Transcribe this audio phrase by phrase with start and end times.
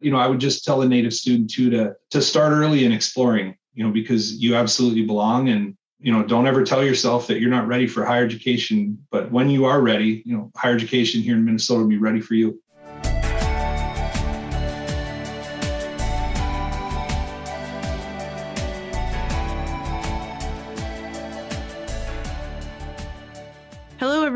[0.00, 2.92] You know, I would just tell a native student too to to start early in
[2.92, 7.40] exploring, you know, because you absolutely belong and you know, don't ever tell yourself that
[7.40, 11.20] you're not ready for higher education, but when you are ready, you know, higher education
[11.20, 12.60] here in Minnesota will be ready for you.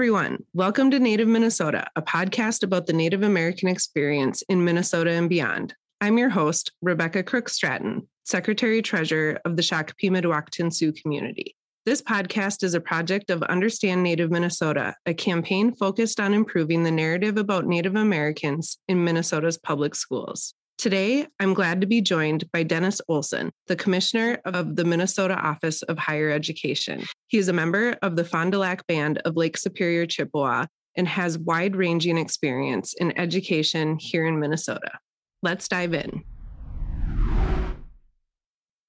[0.05, 0.45] Everyone.
[0.52, 5.75] Welcome to Native Minnesota, a podcast about the Native American experience in Minnesota and beyond.
[5.98, 11.57] I'm your host, Rebecca Crook Stratton, Secretary Treasurer of the Shakopee Mdewakanton Sioux community.
[11.86, 16.90] This podcast is a project of Understand Native Minnesota, a campaign focused on improving the
[16.90, 20.53] narrative about Native Americans in Minnesota's public schools.
[20.76, 25.82] Today, I'm glad to be joined by Dennis Olson, the Commissioner of the Minnesota Office
[25.82, 27.04] of Higher Education.
[27.28, 30.66] He is a member of the Fond du Lac Band of Lake Superior Chippewa
[30.96, 34.98] and has wide ranging experience in education here in Minnesota.
[35.42, 36.24] Let's dive in.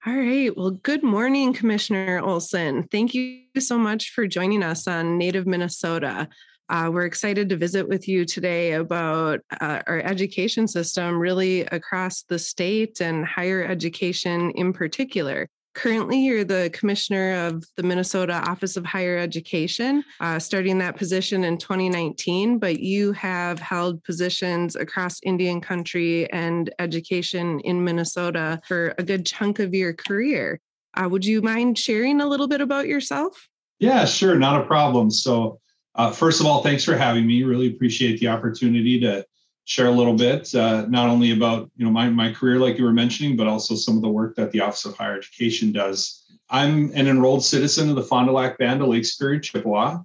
[0.08, 0.55] All right.
[0.55, 2.88] Well, good morning, Commissioner Olson.
[2.92, 6.27] Thank you so much for joining us on Native Minnesota.
[6.69, 12.23] Uh, we're excited to visit with you today about uh, our education system, really across
[12.23, 15.47] the state and higher education in particular.
[15.75, 21.43] Currently, you're the commissioner of the Minnesota Office of Higher Education, uh, starting that position
[21.43, 28.95] in 2019, but you have held positions across Indian country and education in Minnesota for
[28.97, 30.61] a good chunk of your career.
[30.95, 33.49] Uh, would you mind sharing a little bit about yourself?
[33.80, 35.11] Yeah, sure, not a problem.
[35.11, 35.59] So,
[35.96, 37.44] uh, first of all, thanks for having me.
[37.44, 39.26] Really appreciate the opportunity to
[39.66, 42.84] share a little bit, uh, not only about you know my my career, like you
[42.84, 46.23] were mentioning, but also some of the work that the Office of Higher Education does.
[46.50, 50.00] I'm an enrolled citizen of the Fond du Lac Band of Lake Superior Chippewa.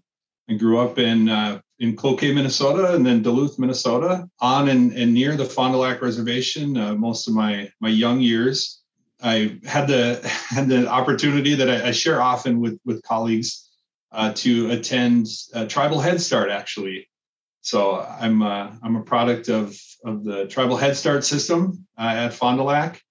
[0.49, 5.13] I grew up in uh, in Cloquet, Minnesota, and then Duluth, Minnesota, on and, and
[5.13, 6.77] near the Fond du Lac Reservation.
[6.77, 8.81] Uh, most of my my young years,
[9.23, 13.70] I had the had the opportunity that I, I share often with with colleagues
[14.13, 15.27] uh, to attend
[15.69, 17.09] Tribal Head Start actually.
[17.63, 22.35] So I'm uh, I'm a product of of the Tribal Head Start system uh, at
[22.35, 23.03] Fond du Lac,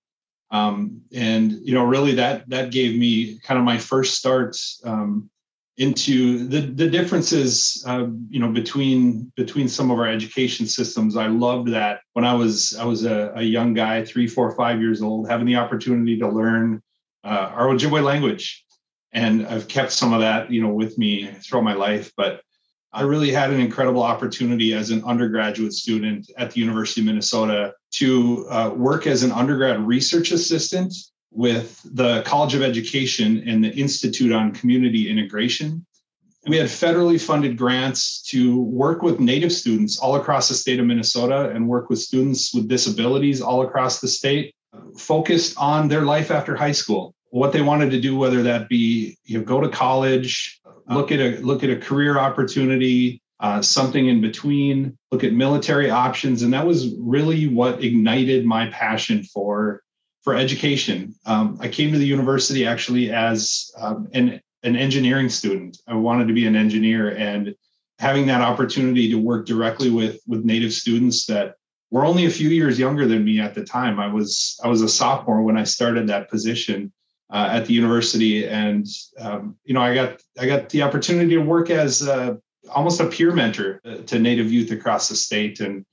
[0.52, 5.30] um, and you know really that that gave me kind of my first start um,
[5.78, 11.16] into the the differences uh, you know between between some of our education systems.
[11.16, 14.82] I loved that when I was I was a, a young guy, three, four, five
[14.82, 16.82] years old, having the opportunity to learn
[17.24, 18.66] uh, our Ojibwe language
[19.12, 22.12] and I've kept some of that, you know, with me throughout my life.
[22.16, 22.42] But
[22.92, 27.74] I really had an incredible opportunity as an undergraduate student at the University of Minnesota
[27.92, 30.94] to uh, work as an undergrad research assistant
[31.32, 35.86] with the College of Education and the Institute on Community Integration.
[36.46, 40.80] And we had federally funded grants to work with Native students all across the state
[40.80, 44.56] of Minnesota and work with students with disabilities all across the state,
[44.98, 49.18] focused on their life after high school what they wanted to do, whether that be
[49.26, 54.08] you know go to college, look at a look at a career opportunity, uh, something
[54.08, 59.82] in between, look at military options, and that was really what ignited my passion for
[60.24, 61.16] for education.
[61.26, 65.78] Um, I came to the university actually as um, an an engineering student.
[65.88, 67.56] I wanted to be an engineer, and
[68.00, 71.56] having that opportunity to work directly with with native students that
[71.92, 74.00] were only a few years younger than me at the time.
[74.00, 76.92] I was I was a sophomore when I started that position
[77.32, 78.88] uh, at the university, and
[79.20, 82.36] um, you know, I got I got the opportunity to work as uh,
[82.74, 85.86] almost a peer mentor to Native youth across the state, and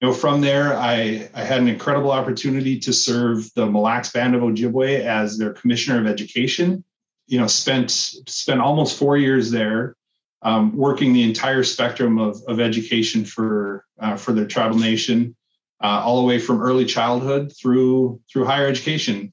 [0.00, 4.12] you know, from there, I I had an incredible opportunity to serve the Mille Lacs
[4.12, 6.84] Band of Ojibwe as their commissioner of education.
[7.26, 9.96] You know, spent spent almost four years there.
[10.42, 15.34] Um, working the entire spectrum of, of education for uh, for the tribal nation,
[15.82, 19.32] uh, all the way from early childhood through through higher education.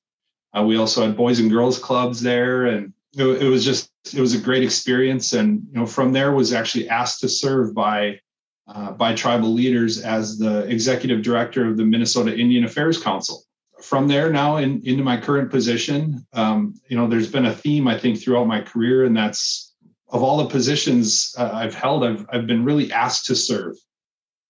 [0.58, 4.20] Uh, we also had boys and girls clubs there, and it, it, was just it
[4.20, 5.34] was a great experience.
[5.34, 8.20] And you know, from there was actually asked to serve by
[8.68, 13.44] uh, by tribal leaders as the executive director of the Minnesota Indian Affairs Council.
[13.82, 17.88] From there, now in, into my current position, um, you know, there's been a theme
[17.88, 19.74] I think throughout my career, and that's
[20.10, 23.76] of all the positions uh, I've held, I've I've been really asked to serve,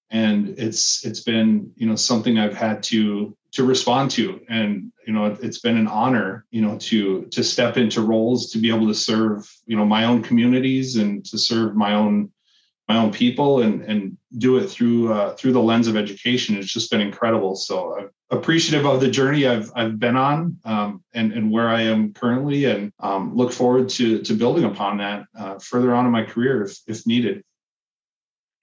[0.10, 4.42] and it's it's been you know something I've had to to respond to.
[4.50, 8.60] And you know it's been an honor you know to to step into roles to
[8.60, 12.32] be able to serve you know my own communities and to serve my own
[12.88, 16.56] my own people and and do it through uh, through the lens of education.
[16.56, 17.56] It's just been incredible.
[17.56, 22.14] So appreciative of the journey i've i've been on um, and and where i am
[22.14, 26.24] currently and um, look forward to to building upon that uh, further on in my
[26.24, 27.44] career if if needed.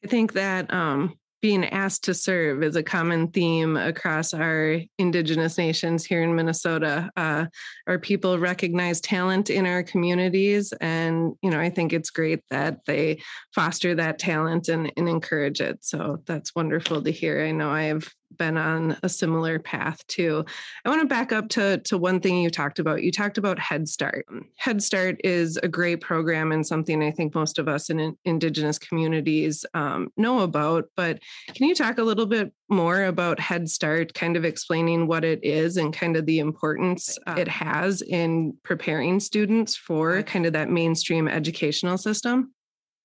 [0.02, 5.56] I think that um being asked to serve is a common theme across our Indigenous
[5.56, 7.11] nations here in Minnesota.
[7.17, 7.46] Uh,
[7.87, 12.85] our people recognize talent in our communities, and you know, I think it's great that
[12.87, 13.20] they
[13.55, 15.79] foster that talent and, and encourage it.
[15.82, 17.44] So that's wonderful to hear.
[17.44, 20.44] I know I've been on a similar path too.
[20.85, 23.02] I want to back up to, to one thing you talked about.
[23.02, 24.26] You talked about Head Start.
[24.56, 28.79] Head Start is a great program and something I think most of us in Indigenous
[28.79, 30.87] communities um, know about.
[30.96, 31.20] But
[31.55, 35.41] can you talk a little bit more about Head Start, kind of explaining what it
[35.43, 40.52] is and kind of the importance uh, it has in preparing students for kind of
[40.52, 42.52] that mainstream educational system?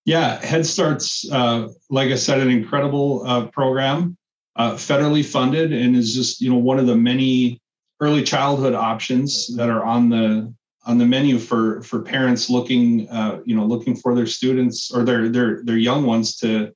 [0.05, 4.17] Yeah, Head Start's, uh, like I said, an incredible uh, program
[4.55, 7.61] uh, federally funded and is just you know one of the many
[7.99, 10.53] early childhood options that are on the
[10.85, 15.03] on the menu for for parents looking uh, you know looking for their students or
[15.03, 16.73] their their their young ones to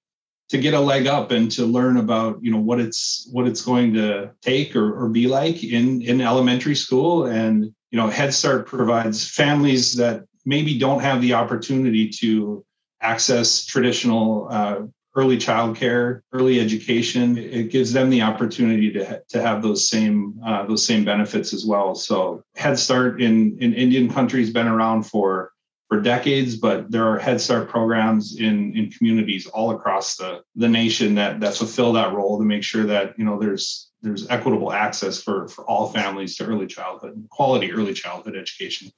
[0.49, 3.61] to get a leg up and to learn about you know what it's what it's
[3.61, 7.25] going to take or, or be like in in elementary school.
[7.25, 12.65] And you know head start provides families that maybe don't have the opportunity to
[13.01, 14.79] access traditional uh,
[15.17, 17.37] early childcare, early education.
[17.37, 21.65] It gives them the opportunity to, to have those same uh, those same benefits as
[21.65, 21.95] well.
[21.95, 25.51] So Head Start in in Indian country has been around for
[25.89, 30.69] for decades, but there are Head Start programs in in communities all across the the
[30.69, 34.71] nation that that fulfill that role to make sure that you know there's there's equitable
[34.71, 38.91] access for for all families to early childhood quality early childhood education.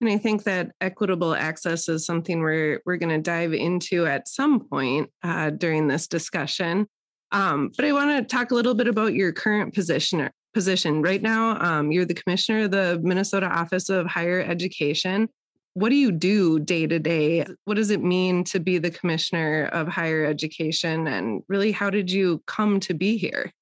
[0.00, 4.28] And I think that equitable access is something we're we're going to dive into at
[4.28, 6.86] some point uh, during this discussion.
[7.32, 10.30] Um, but I want to talk a little bit about your current position.
[10.52, 15.28] Position right now, um, you're the commissioner of the Minnesota Office of Higher Education.
[15.72, 17.44] What do you do day to day?
[17.64, 21.08] What does it mean to be the commissioner of higher education?
[21.08, 23.52] And really, how did you come to be here?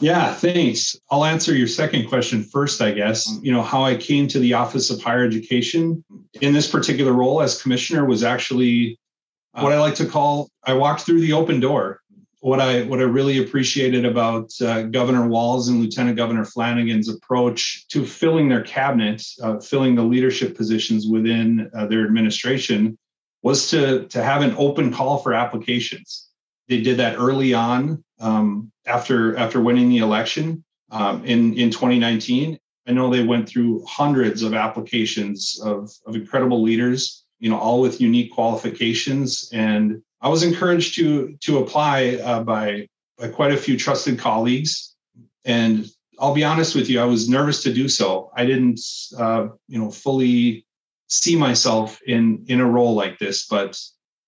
[0.00, 0.96] Yeah, thanks.
[1.10, 3.30] I'll answer your second question first, I guess.
[3.42, 6.02] You know, how I came to the Office of Higher Education
[6.40, 8.98] in this particular role as commissioner was actually
[9.52, 12.00] what I like to call I walked through the open door.
[12.40, 17.86] What I what I really appreciated about uh, Governor Walz and Lieutenant Governor Flanagan's approach
[17.88, 22.96] to filling their cabinet, uh, filling the leadership positions within uh, their administration,
[23.42, 26.29] was to to have an open call for applications.
[26.70, 32.56] They did that early on um, after after winning the election um, in in 2019.
[32.86, 37.80] I know they went through hundreds of applications of, of incredible leaders, you know, all
[37.80, 39.50] with unique qualifications.
[39.52, 42.86] And I was encouraged to to apply uh, by
[43.18, 44.94] by quite a few trusted colleagues.
[45.44, 45.86] And
[46.20, 48.30] I'll be honest with you, I was nervous to do so.
[48.36, 48.80] I didn't,
[49.18, 50.64] uh, you know, fully
[51.08, 53.76] see myself in in a role like this, but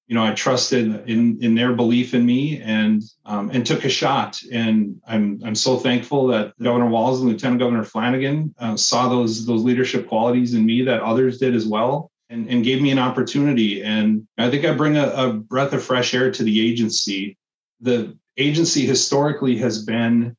[0.06, 3.88] you know, I trusted in in their belief in me and um, and took a
[3.88, 4.38] shot.
[4.52, 9.46] And I'm I'm so thankful that Governor Walz and Lieutenant Governor Flanagan uh, saw those
[9.46, 12.98] those leadership qualities in me that others did as well, and, and gave me an
[12.98, 13.82] opportunity.
[13.82, 17.38] And I think I bring a, a breath of fresh air to the agency.
[17.80, 20.36] The agency historically has been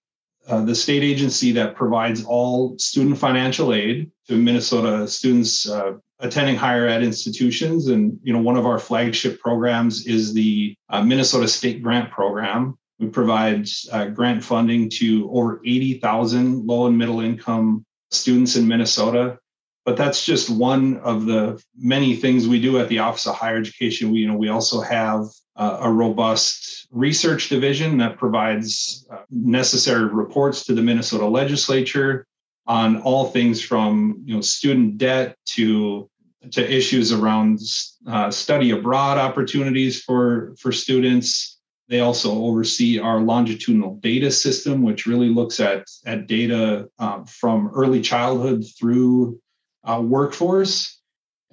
[0.48, 5.94] uh, the state agency that provides all student financial aid to Minnesota students uh,
[6.24, 7.88] attending higher ed institutions.
[7.88, 12.78] And you know, one of our flagship programs is the uh, Minnesota State Grant Program.
[12.98, 19.38] We provide uh, grant funding to over 80,000 low and middle income students in Minnesota.
[19.86, 23.58] But that's just one of the many things we do at the Office of Higher
[23.58, 24.12] Education.
[24.12, 25.26] We, you know, we also have
[25.58, 32.26] uh, a robust research division that provides uh, necessary reports to the Minnesota legislature
[32.66, 36.10] on all things from you know student debt to
[36.52, 37.60] to issues around
[38.08, 41.60] uh, study abroad opportunities for for students.
[41.90, 47.72] They also oversee our longitudinal data system, which really looks at at data um, from
[47.74, 49.40] early childhood through
[49.84, 51.00] uh, workforce.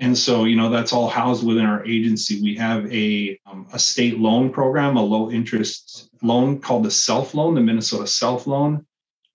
[0.01, 2.41] And so, you know, that's all housed within our agency.
[2.41, 7.35] We have a, um, a state loan program, a low interest loan called the Self
[7.35, 8.87] Loan, the Minnesota Self Loan.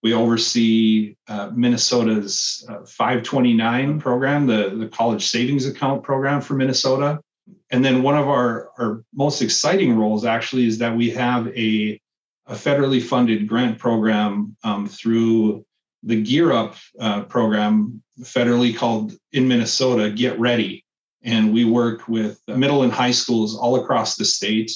[0.06, 7.20] We oversee uh, Minnesota's uh, 529 program, the, the college savings account program for Minnesota.
[7.72, 12.00] And then one of our, our most exciting roles actually is that we have a,
[12.46, 15.66] a federally funded grant program um, through
[16.04, 20.86] the Gear Up uh, program, federally called in Minnesota, Get Ready.
[21.24, 24.72] And we work with middle and high schools all across the state,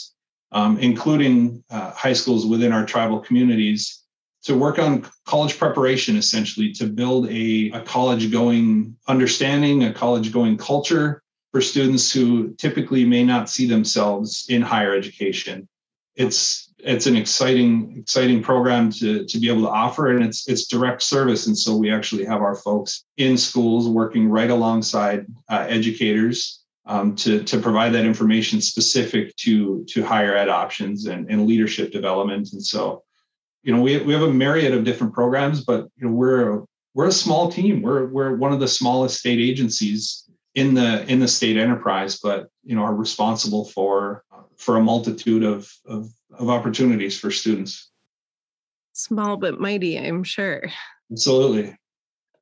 [0.52, 4.00] um, including uh, high schools within our tribal communities,
[4.44, 10.32] to work on college preparation, essentially, to build a, a college going understanding, a college
[10.32, 15.68] going culture for students who typically may not see themselves in higher education.
[16.16, 20.68] It's it's an exciting exciting program to to be able to offer and it's it's
[20.68, 25.66] direct service and so we actually have our folks in schools working right alongside uh,
[25.68, 31.46] educators um, to to provide that information specific to to higher ed options and, and
[31.46, 33.04] leadership development and so
[33.64, 36.66] you know we, we have a myriad of different programs but you know we're a,
[36.94, 37.82] we're a small team.
[37.82, 40.26] We're we're one of the smallest state agencies
[40.56, 44.24] in the in the state enterprise but you know are responsible for
[44.58, 47.90] for a multitude of of, of opportunities for students.
[48.94, 50.64] Small but mighty i'm sure.
[51.12, 51.76] Absolutely.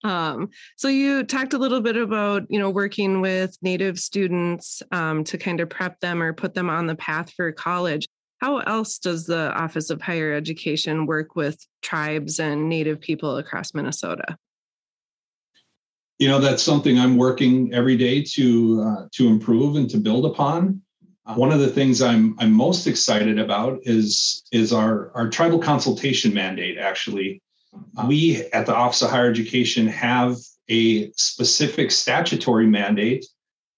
[0.03, 5.23] Um, so you talked a little bit about you know working with native students um,
[5.25, 8.07] to kind of prep them or put them on the path for college
[8.39, 13.73] how else does the office of higher education work with tribes and native people across
[13.73, 14.37] minnesota?
[16.19, 20.25] You know that's something i'm working every day to uh, to improve and to build
[20.25, 20.81] upon.
[21.25, 25.59] Uh, one of the things i'm i'm most excited about is is our our tribal
[25.59, 27.41] consultation mandate actually.
[28.07, 30.37] We at the office of higher education have
[30.69, 33.25] a specific statutory mandate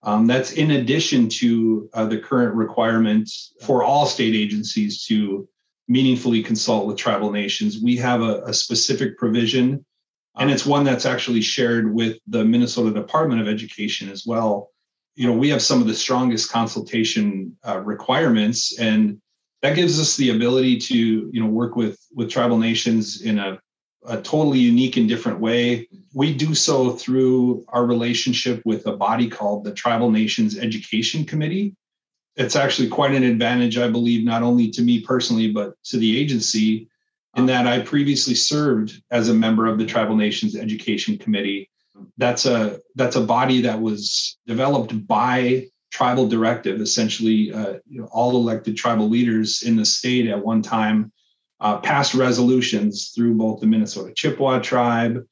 [0.04, 3.30] um, that's in addition to uh, the current requirement
[3.62, 5.48] for all state agencies to
[5.88, 9.84] meaningfully consult with tribal nations we have a, a specific provision
[10.40, 14.72] and it's one that's actually shared with the Minnesota Department of Education as well.
[15.16, 19.22] You know, we have some of the strongest consultation uh, requirements, and
[19.62, 20.98] that gives us the ability to,
[21.32, 23.60] you know, work with with tribal nations in a,
[24.06, 25.88] a totally unique and different way.
[26.14, 31.76] We do so through our relationship with a body called the Tribal Nations Education Committee.
[32.36, 36.18] It's actually quite an advantage, I believe, not only to me personally, but to the
[36.18, 36.90] agency
[37.36, 41.70] in that I previously served as a member of the Tribal Nations Education Committee.
[42.18, 48.08] That's a that's a body that was developed by tribal directive, essentially, uh, you know,
[48.12, 51.12] all elected tribal leaders in the state at one time
[51.60, 55.26] uh, passed resolutions through both the Minnesota Chippewa tribe,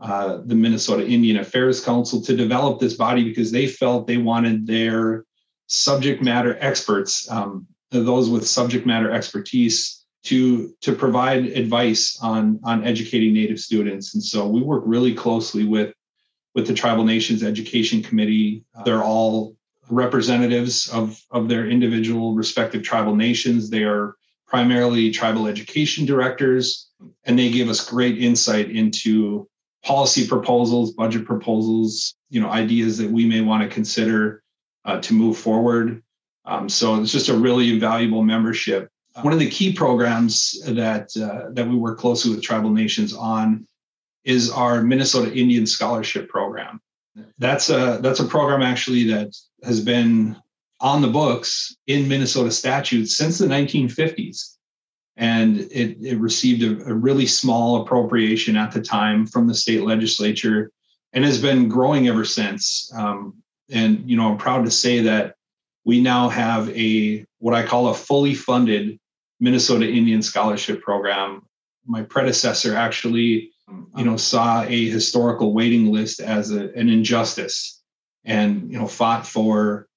[0.00, 4.66] uh, the Minnesota Indian Affairs Council to develop this body because they felt they wanted
[4.66, 5.24] their
[5.66, 12.84] subject matter experts, um, those with subject matter expertise, to to provide advice on on
[12.84, 14.14] educating native students.
[14.14, 15.94] And so we work really closely with
[16.54, 18.64] with the tribal nations education committee.
[18.84, 19.56] They're all
[19.88, 23.70] representatives of of their individual respective tribal nations.
[23.70, 24.14] They are
[24.50, 26.90] primarily tribal education directors
[27.24, 29.48] and they give us great insight into
[29.84, 34.42] policy proposals budget proposals you know ideas that we may want to consider
[34.84, 36.02] uh, to move forward
[36.44, 38.90] um, so it's just a really valuable membership
[39.22, 43.66] one of the key programs that uh, that we work closely with tribal nations on
[44.24, 46.80] is our Minnesota Indian Scholarship Program.
[47.38, 50.36] That's a that's a program actually that has been
[50.80, 54.56] on the books in Minnesota statutes since the 1950s.
[55.16, 59.82] And it, it received a, a really small appropriation at the time from the state
[59.82, 60.70] legislature
[61.12, 62.90] and has been growing ever since.
[62.94, 63.34] Um,
[63.70, 65.34] and you know, I'm proud to say that
[65.84, 68.98] we now have a what I call a fully funded
[69.40, 71.42] Minnesota Indian Scholarship Program.
[71.86, 73.50] My predecessor actually,
[73.96, 77.82] you know, saw a historical waiting list as a, an injustice,
[78.24, 79.88] and you know, fought for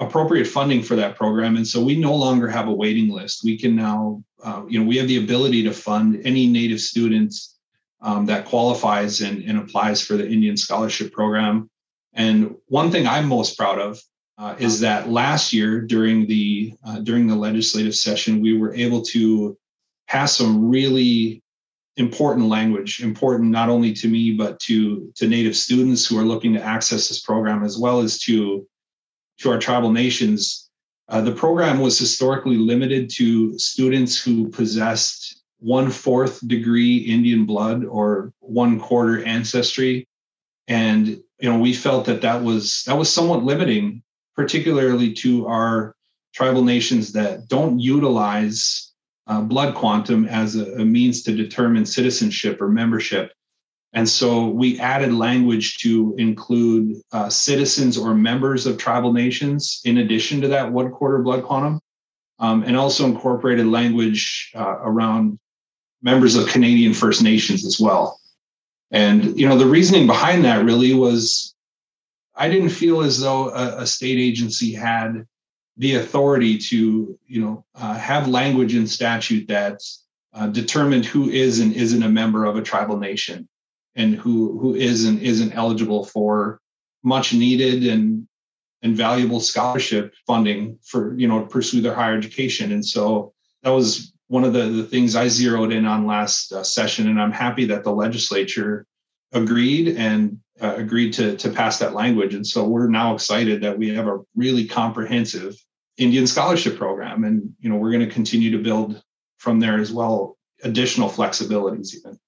[0.00, 1.56] appropriate funding for that program.
[1.56, 3.42] And so we no longer have a waiting list.
[3.44, 7.56] We can now, uh, you know, we have the ability to fund any Native students
[8.00, 11.68] um, that qualifies and, and applies for the Indian Scholarship Program.
[12.14, 14.00] And one thing I'm most proud of
[14.38, 19.02] uh, is that last year during the uh, during the legislative session we were able
[19.02, 19.58] to
[20.06, 21.42] pass some really
[21.96, 26.54] important language important not only to me but to to native students who are looking
[26.54, 28.66] to access this program as well as to
[29.38, 30.70] to our tribal nations
[31.10, 37.84] uh, the program was historically limited to students who possessed one fourth degree indian blood
[37.84, 40.06] or one quarter ancestry
[40.68, 41.08] and
[41.40, 44.02] you know we felt that that was that was somewhat limiting
[44.34, 45.96] particularly to our
[46.32, 48.92] tribal nations that don't utilize
[49.26, 53.32] uh, blood quantum as a, a, means to determine citizenship or membership.
[53.94, 59.98] And so we added language to include uh, citizens or members of tribal nations in
[59.98, 61.80] addition to that one quarter blood quantum,
[62.38, 65.38] um, and also incorporated language uh, around
[66.02, 68.20] members of Canadian First Nations as well.
[68.90, 71.54] And you know the reasoning behind that really was
[72.38, 75.26] I didn't feel as though a, a state agency had
[75.76, 79.80] the authority to, you know, uh, have language in statute that
[80.32, 83.48] uh, determined who is and isn't a member of a tribal nation,
[83.98, 86.60] and who who is and isn't eligible for
[87.02, 88.26] much needed and
[88.82, 92.72] and valuable scholarship funding for you know to pursue their higher education.
[92.72, 96.62] And so that was one of the, the things I zeroed in on last uh,
[96.62, 98.86] session, and I'm happy that the legislature
[99.32, 102.34] agreed and uh, agreed to to pass that language.
[102.34, 105.56] And so we're now excited that we have a really comprehensive
[105.96, 109.02] Indian scholarship program, and you know we're going to continue to build
[109.38, 112.18] from there as well, additional flexibilities even.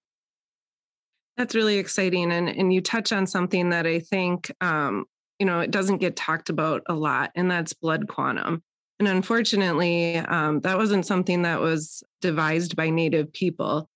[1.41, 5.07] That's really exciting, and and you touch on something that I think um,
[5.39, 8.63] you know it doesn't get talked about a lot, and that's blood quantum.
[8.99, 13.89] And unfortunately, um, that wasn't something that was devised by Native people.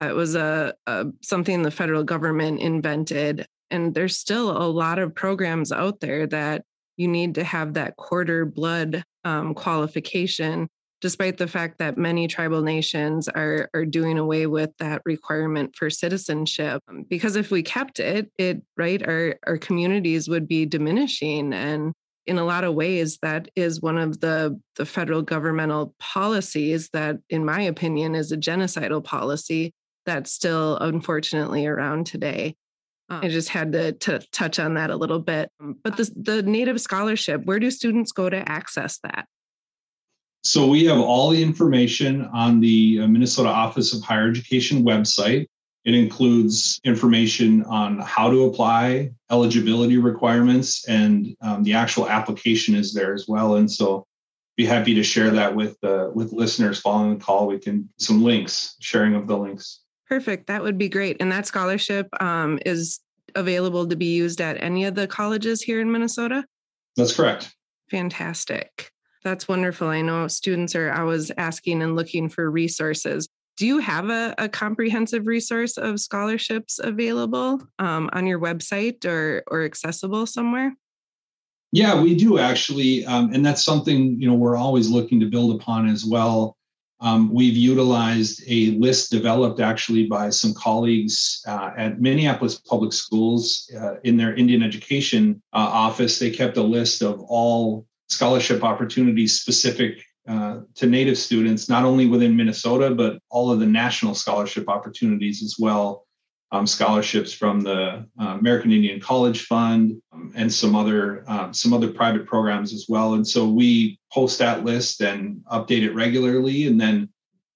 [0.00, 5.12] It was a, a something the federal government invented, and there's still a lot of
[5.12, 6.62] programs out there that
[6.96, 10.68] you need to have that quarter blood um, qualification
[11.02, 15.90] despite the fact that many tribal nations are, are doing away with that requirement for
[15.90, 16.80] citizenship.
[16.88, 21.52] Um, because if we kept it, it right, our, our communities would be diminishing.
[21.52, 21.92] And
[22.26, 27.16] in a lot of ways, that is one of the, the federal governmental policies that,
[27.28, 29.72] in my opinion, is a genocidal policy
[30.06, 32.54] that's still unfortunately around today.
[33.08, 35.50] I um, just had to, to touch on that a little bit.
[35.60, 39.26] Um, but uh the, the Native scholarship, where do students go to access that?
[40.44, 45.46] So we have all the information on the uh, Minnesota Office of Higher Education website.
[45.84, 52.92] It includes information on how to apply, eligibility requirements, and um, the actual application is
[52.92, 53.56] there as well.
[53.56, 54.06] And so,
[54.56, 57.46] be happy to share that with uh, with listeners following the call.
[57.46, 59.80] We can some links, sharing of the links.
[60.08, 60.46] Perfect.
[60.48, 61.16] That would be great.
[61.20, 63.00] And that scholarship um, is
[63.34, 66.44] available to be used at any of the colleges here in Minnesota.
[66.96, 67.54] That's correct.
[67.90, 68.91] Fantastic.
[69.24, 69.88] That's wonderful.
[69.88, 73.28] I know students are always asking and looking for resources.
[73.56, 79.44] Do you have a, a comprehensive resource of scholarships available um, on your website or,
[79.46, 80.74] or accessible somewhere?
[81.70, 83.04] Yeah, we do actually.
[83.06, 86.56] Um, and that's something, you know, we're always looking to build upon as well.
[87.00, 93.70] Um, we've utilized a list developed actually by some colleagues uh, at Minneapolis Public Schools
[93.76, 96.18] uh, in their Indian Education uh, office.
[96.18, 102.06] They kept a list of all scholarship opportunities specific uh, to Native students, not only
[102.06, 106.06] within Minnesota, but all of the national scholarship opportunities as well.
[106.52, 111.72] Um, scholarships from the uh, American Indian College Fund um, and some other um, some
[111.72, 113.14] other private programs as well.
[113.14, 116.66] And so we post that list and update it regularly.
[116.66, 117.08] And then,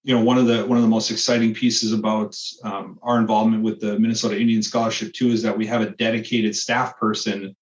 [0.02, 3.62] you know, one of the one of the most exciting pieces about um, our involvement
[3.62, 7.54] with the Minnesota Indian Scholarship too is that we have a dedicated staff person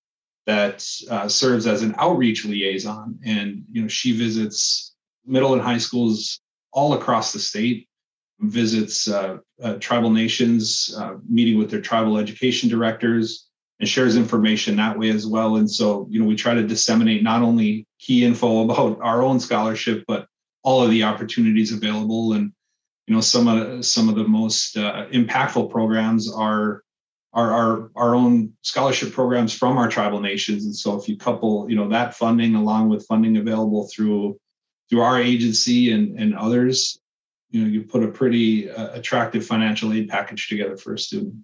[0.46, 4.94] that uh, serves as an outreach liaison, and you know she visits
[5.26, 6.40] middle and high schools
[6.72, 7.88] all across the state,
[8.40, 13.48] visits uh, uh, tribal nations, uh, meeting with their tribal education directors,
[13.80, 15.57] and shares information that way as well.
[15.57, 19.40] And so you know we try to disseminate not only key info about our own
[19.40, 20.26] scholarship, but
[20.62, 22.52] all of the opportunities available and
[23.07, 26.83] you know some of some of the most uh, impactful programs are
[27.34, 30.64] our, our our own scholarship programs from our tribal nations.
[30.64, 34.38] And so if you couple you know that funding along with funding available through
[34.88, 36.98] through our agency and and others
[37.50, 41.34] you know you put a pretty uh, attractive financial aid package together for a student.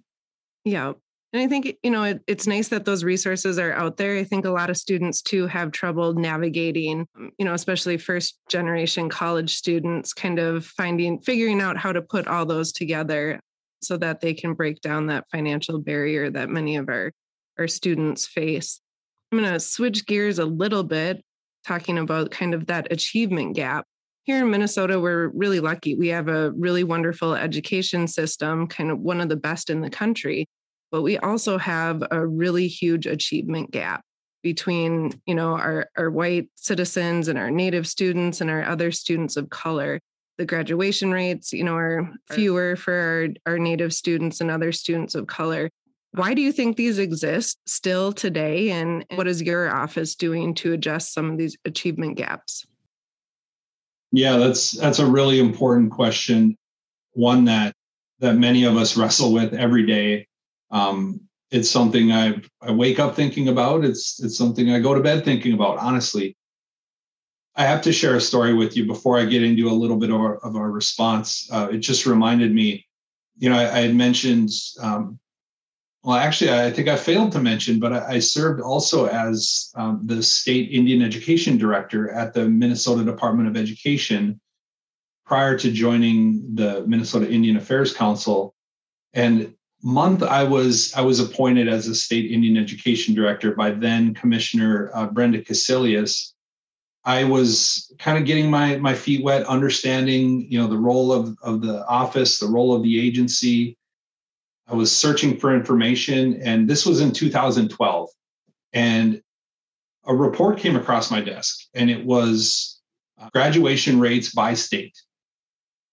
[0.63, 0.93] Yeah.
[1.33, 4.17] And i think you know it, it's nice that those resources are out there.
[4.17, 9.09] I think a lot of students too have trouble navigating you know especially first generation
[9.09, 13.39] college students kind of finding figuring out how to put all those together
[13.81, 17.11] so that they can break down that financial barrier that many of our,
[17.57, 18.79] our students face.
[19.31, 21.23] I'm going to switch gears a little bit,
[21.65, 23.85] talking about kind of that achievement gap.
[24.23, 25.95] Here in Minnesota, we're really lucky.
[25.95, 29.89] We have a really wonderful education system, kind of one of the best in the
[29.89, 30.45] country,
[30.91, 34.03] but we also have a really huge achievement gap
[34.43, 39.37] between you know our, our white citizens and our native students and our other students
[39.37, 39.99] of color
[40.41, 42.93] the graduation rates, you know, are fewer for
[43.45, 45.69] our, our native students and other students of color.
[46.13, 48.71] Why do you think these exist still today?
[48.71, 52.65] And what is your office doing to adjust some of these achievement gaps?
[54.11, 56.57] Yeah, that's that's a really important question.
[57.13, 57.75] One that
[58.17, 60.27] that many of us wrestle with every day.
[60.71, 63.85] Um, it's something I I wake up thinking about.
[63.85, 65.77] It's it's something I go to bed thinking about.
[65.77, 66.35] Honestly,
[67.55, 70.09] I have to share a story with you before I get into a little bit
[70.09, 71.49] of our, of our response.
[71.51, 72.85] Uh, it just reminded me,
[73.37, 74.49] you know, I, I had mentioned,
[74.81, 75.19] um,
[76.03, 80.01] well, actually, I think I failed to mention, but I, I served also as um,
[80.05, 84.39] the state Indian education director at the Minnesota Department of Education
[85.25, 88.55] prior to joining the Minnesota Indian Affairs Council.
[89.13, 94.13] And month I was I was appointed as a state Indian education director by then
[94.13, 96.33] Commissioner uh, Brenda Cassellius
[97.03, 101.35] I was kind of getting my my feet wet, understanding you know the role of
[101.41, 103.77] of the office, the role of the agency.
[104.67, 108.09] I was searching for information, and this was in 2012,
[108.73, 109.21] and
[110.05, 112.79] a report came across my desk, and it was
[113.19, 114.97] uh, graduation rates by state.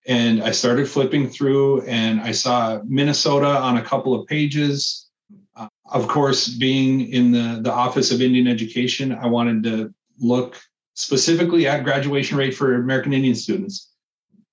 [0.06, 5.08] And I started flipping through, and I saw Minnesota on a couple of pages.
[5.56, 10.60] Uh, of course, being in the the Office of Indian Education, I wanted to look
[10.98, 13.92] specifically at graduation rate for American Indian students.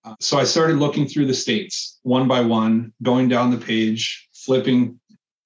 [0.03, 4.29] Uh, so I started looking through the states one by one, going down the page,
[4.31, 4.99] flipping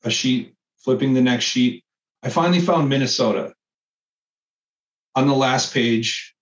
[0.03, 1.85] a sheet, flipping the next sheet.
[2.21, 3.53] I finally found Minnesota
[5.15, 6.35] on the last page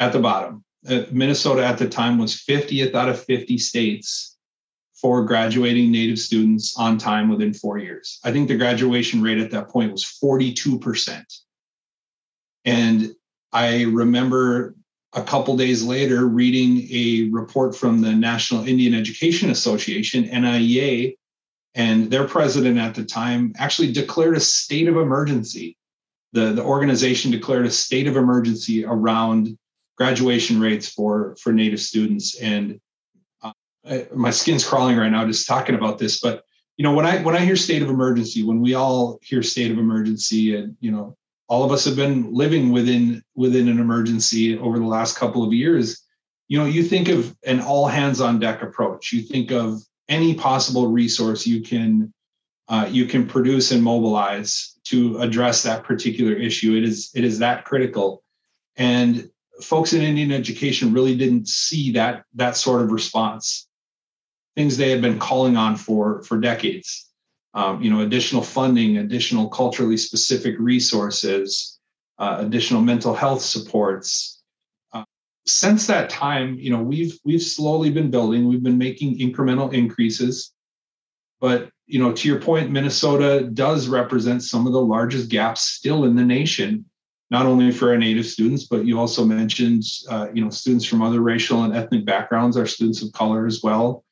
[0.00, 0.64] at the bottom.
[0.88, 4.36] Uh, Minnesota at the time was 50th out of 50 states
[5.00, 8.18] for graduating Native students on time within four years.
[8.24, 11.22] I think the graduation rate at that point was 42%.
[12.64, 13.14] And
[13.54, 14.74] I remember
[15.14, 21.16] a couple days later reading a report from the National Indian Education Association, NIEA,
[21.76, 25.76] and their president at the time actually declared a state of emergency.
[26.32, 29.56] The, the organization declared a state of emergency around
[29.96, 32.36] graduation rates for, for Native students.
[32.40, 32.80] And
[33.40, 33.52] uh,
[33.88, 36.20] I, my skin's crawling right now just talking about this.
[36.20, 36.42] But
[36.76, 39.70] you know, when I when I hear state of emergency, when we all hear state
[39.70, 41.16] of emergency, and you know,
[41.54, 45.52] all of us have been living within within an emergency over the last couple of
[45.52, 46.04] years
[46.48, 49.12] you know you think of an all hands on deck approach.
[49.12, 52.12] You think of any possible resource you can
[52.68, 56.76] uh, you can produce and mobilize to address that particular issue.
[56.76, 58.22] It is it is that critical.
[58.76, 59.30] And
[59.62, 63.68] folks in indian education really didn't see that that sort of response.
[64.56, 67.10] Things they had been calling on for for decades
[67.54, 71.78] um, you know, additional funding, additional culturally specific resources,
[72.18, 74.42] uh, additional mental health supports.
[74.92, 75.04] Uh,
[75.46, 78.48] since that time, you know, we've we've slowly been building.
[78.48, 80.52] We've been making incremental increases,
[81.40, 86.04] but you know, to your point, Minnesota does represent some of the largest gaps still
[86.04, 86.84] in the nation.
[87.30, 91.02] Not only for our Native students, but you also mentioned, uh, you know, students from
[91.02, 94.04] other racial and ethnic backgrounds, our students of color as well,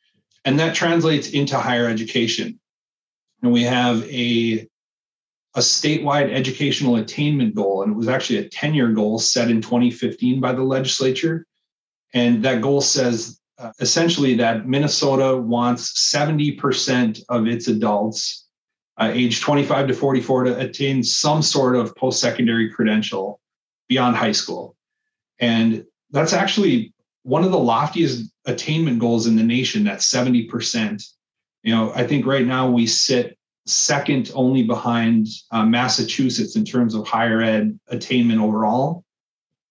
[0.45, 2.59] and that translates into higher education
[3.43, 4.67] and we have a
[5.55, 9.61] a statewide educational attainment goal, and it was actually a 10 year goal set in
[9.61, 11.47] 2015 by the legislature.
[12.15, 18.47] And that goal says uh, essentially that Minnesota wants 70% of its adults
[18.99, 23.41] uh, age 25 to 44 to attain some sort of post secondary credential
[23.89, 24.77] beyond high school.
[25.39, 31.03] And that's actually one of the loftiest attainment goals in the nation, that 70%.
[31.63, 36.95] You know, I think right now we sit second only behind uh, Massachusetts in terms
[36.95, 39.05] of higher ed attainment overall.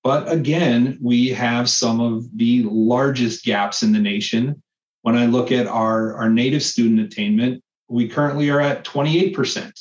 [0.04, 4.62] But again, we have some of the largest gaps in the nation.
[5.02, 9.72] When I look at our, our native student attainment, we currently are at 28%.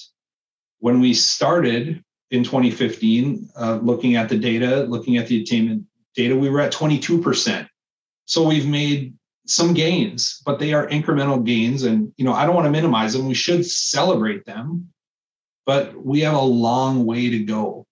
[0.80, 6.36] When we started in 2015, uh, looking at the data, looking at the attainment data,
[6.36, 7.66] we were at 22%.
[8.26, 9.14] So we've made
[9.50, 11.82] some gains, but they are incremental gains.
[11.82, 13.26] And, you know, I don't want to minimize them.
[13.26, 14.88] We should celebrate them,
[15.66, 17.86] but we have a long way to go.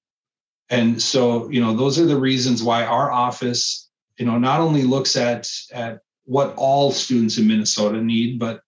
[0.71, 4.83] And so, you know, those are the reasons why our office, you know, not only
[4.83, 8.61] looks at, at what all students in Minnesota need, but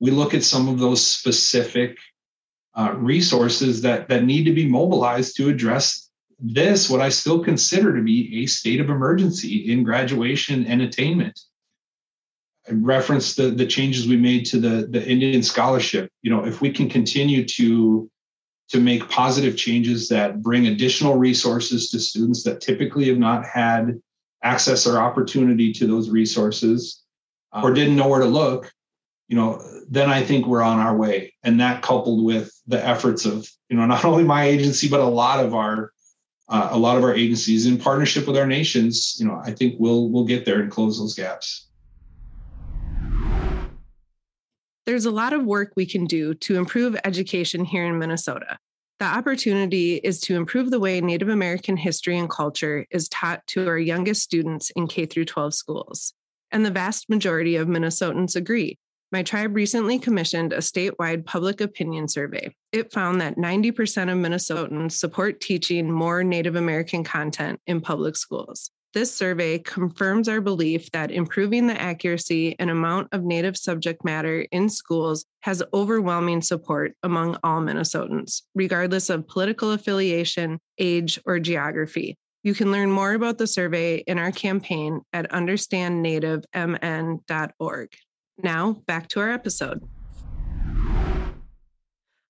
[0.00, 1.98] we look at some of those specific
[2.74, 7.94] uh, resources that, that need to be mobilized to address this, what I still consider
[7.96, 11.40] to be a state of emergency in graduation and attainment.
[12.68, 16.10] I referenced the, the changes we made to the, the Indian scholarship.
[16.22, 18.10] You know, if we can continue to
[18.70, 23.98] to make positive changes that bring additional resources to students that typically have not had
[24.42, 27.02] access or opportunity to those resources
[27.52, 28.70] uh, or didn't know where to look,
[29.28, 31.34] you know, then I think we're on our way.
[31.42, 35.04] And that coupled with the efforts of, you know, not only my agency, but a
[35.04, 35.92] lot of our
[36.50, 39.76] uh, a lot of our agencies in partnership with our nations, you know, I think
[39.78, 41.67] we'll we'll get there and close those gaps.
[44.88, 48.56] There's a lot of work we can do to improve education here in Minnesota.
[49.00, 53.68] The opportunity is to improve the way Native American history and culture is taught to
[53.68, 56.14] our youngest students in K 12 schools.
[56.50, 58.78] And the vast majority of Minnesotans agree.
[59.12, 62.54] My tribe recently commissioned a statewide public opinion survey.
[62.72, 63.74] It found that 90%
[64.10, 68.70] of Minnesotans support teaching more Native American content in public schools.
[68.94, 74.46] This survey confirms our belief that improving the accuracy and amount of Native subject matter
[74.50, 82.16] in schools has overwhelming support among all Minnesotans, regardless of political affiliation, age, or geography.
[82.42, 87.88] You can learn more about the survey in our campaign at understandnativemn.org.
[88.42, 89.82] Now, back to our episode.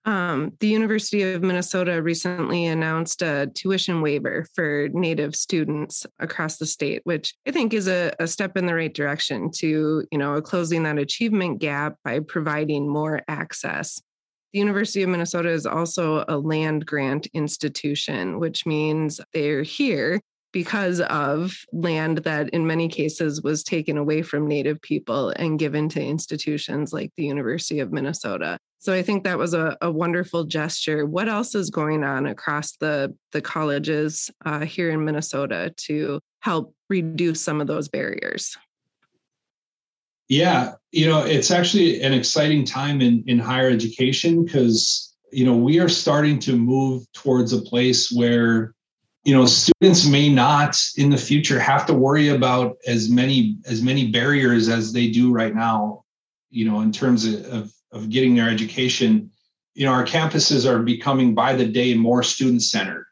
[0.09, 6.65] Um, the University of Minnesota recently announced a tuition waiver for Native students across the
[6.65, 10.41] state, which I think is a, a step in the right direction to, you know,
[10.41, 14.01] closing that achievement gap by providing more access.
[14.55, 21.03] The University of Minnesota is also a land grant institution, which means they're here because
[21.03, 26.03] of land that in many cases was taken away from Native people and given to
[26.03, 28.59] institutions like the University of Minnesota.
[28.81, 31.05] So I think that was a, a wonderful gesture.
[31.05, 36.75] What else is going on across the, the colleges uh, here in Minnesota to help
[36.89, 38.57] reduce some of those barriers?
[40.29, 45.57] Yeah, you know, it's actually an exciting time in, in higher education because, you know,
[45.57, 48.75] we are starting to move towards a place where
[49.25, 53.83] you know students may not in the future have to worry about as many as
[53.83, 56.03] many barriers as they do right now
[56.51, 59.31] you know in terms of, of, of getting their education.
[59.75, 63.09] You know our campuses are becoming by the day more student centered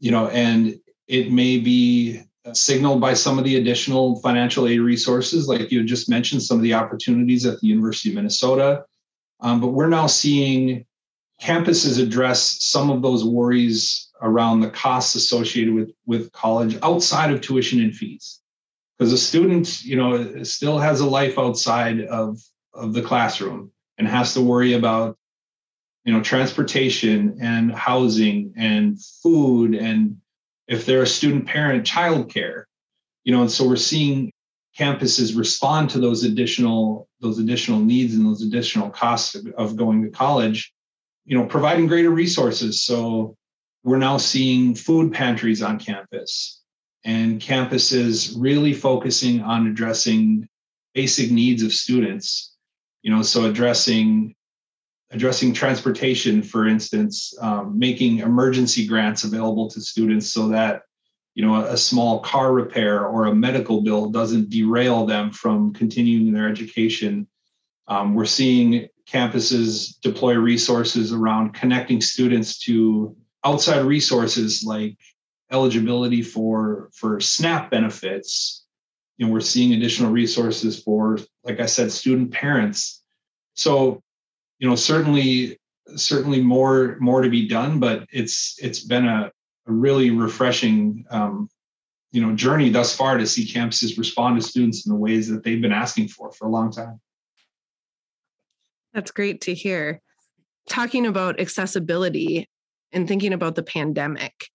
[0.00, 2.22] you know and it may be
[2.54, 6.62] signaled by some of the additional financial aid resources like you just mentioned some of
[6.62, 8.84] the opportunities at the university of minnesota.
[9.40, 10.84] Um, but we're now seeing
[11.40, 17.40] campuses address some of those worries around the costs associated with with college outside of
[17.40, 18.40] tuition and fees.
[18.98, 22.40] Because a student you know still has a life outside of
[22.74, 25.16] of the classroom and has to worry about
[26.04, 30.16] you know transportation and housing and food and
[30.66, 32.64] if they're a student parent childcare
[33.22, 34.32] you know and so we're seeing
[34.76, 40.02] campuses respond to those additional those additional needs and those additional costs of, of going
[40.02, 40.72] to college
[41.30, 42.82] you know providing greater resources.
[42.82, 43.36] So
[43.84, 46.60] we're now seeing food pantries on campus
[47.04, 50.48] and campuses really focusing on addressing
[50.92, 52.49] basic needs of students
[53.02, 54.34] you know so addressing
[55.10, 60.82] addressing transportation for instance um, making emergency grants available to students so that
[61.34, 65.72] you know a, a small car repair or a medical bill doesn't derail them from
[65.72, 67.26] continuing their education
[67.88, 74.96] um, we're seeing campuses deploy resources around connecting students to outside resources like
[75.50, 78.64] eligibility for for SNAP benefits.
[79.18, 83.02] and we're seeing additional resources for, like I said, student parents.
[83.54, 84.02] So,
[84.58, 85.58] you know, certainly
[85.96, 89.30] certainly more more to be done, but it's it's been a,
[89.66, 91.48] a really refreshing um,
[92.12, 95.42] you know journey thus far to see campuses respond to students in the ways that
[95.42, 97.00] they've been asking for for a long time.
[98.92, 100.00] That's great to hear.
[100.68, 102.48] Talking about accessibility,
[102.92, 104.48] and thinking about the pandemic,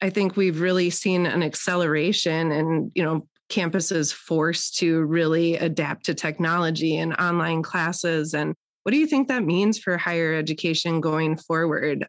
[0.00, 6.06] I think we've really seen an acceleration and, you know, campuses forced to really adapt
[6.06, 8.34] to technology and online classes.
[8.34, 12.06] And what do you think that means for higher education going forward?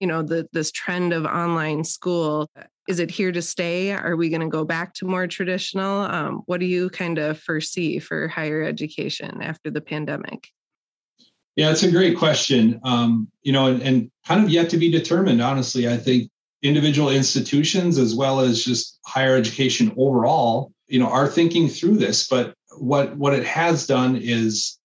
[0.00, 2.48] You know, the, this trend of online school,
[2.88, 3.92] is it here to stay?
[3.92, 6.00] Are we going to go back to more traditional?
[6.00, 10.48] Um, what do you kind of foresee for higher education after the pandemic?
[11.56, 12.80] Yeah, it's a great question.
[12.84, 15.88] Um, you know, and, and kind of yet to be determined, honestly.
[15.88, 16.30] I think
[16.62, 22.26] individual institutions as well as just higher education overall, you know, are thinking through this.
[22.28, 24.78] But what what it has done is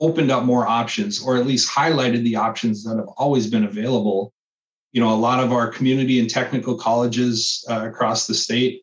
[0.00, 4.32] opened up more options, or at least highlighted the options that have always been available.
[4.92, 8.82] You know, a lot of our community and technical colleges uh, across the state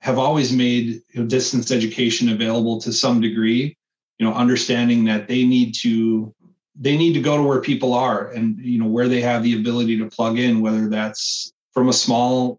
[0.00, 3.76] have always made you know, distance education available to some degree.
[4.18, 6.32] You know, understanding that they need to
[6.78, 9.58] they need to go to where people are and you know where they have the
[9.58, 12.58] ability to plug in whether that's from a small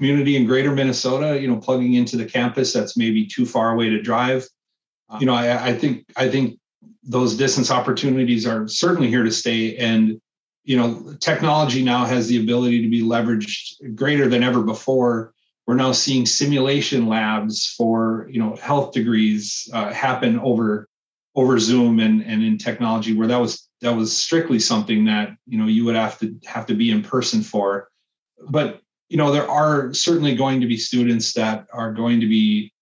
[0.00, 3.90] community in greater minnesota you know plugging into the campus that's maybe too far away
[3.90, 4.46] to drive.
[5.18, 6.60] You know I, I think i think
[7.02, 9.76] those distance opportunities are certainly here to stay.
[9.76, 10.20] And
[10.64, 15.32] you know technology now has the ability to be leveraged greater than ever before.
[15.66, 20.88] We're now seeing simulation labs for you know health degrees uh, happen over
[21.36, 25.58] over Zoom and, and in technology where that was that was strictly something that you
[25.58, 27.88] know you would have to have to be in person for.
[28.48, 32.72] But you know there are certainly going to be students that are going to be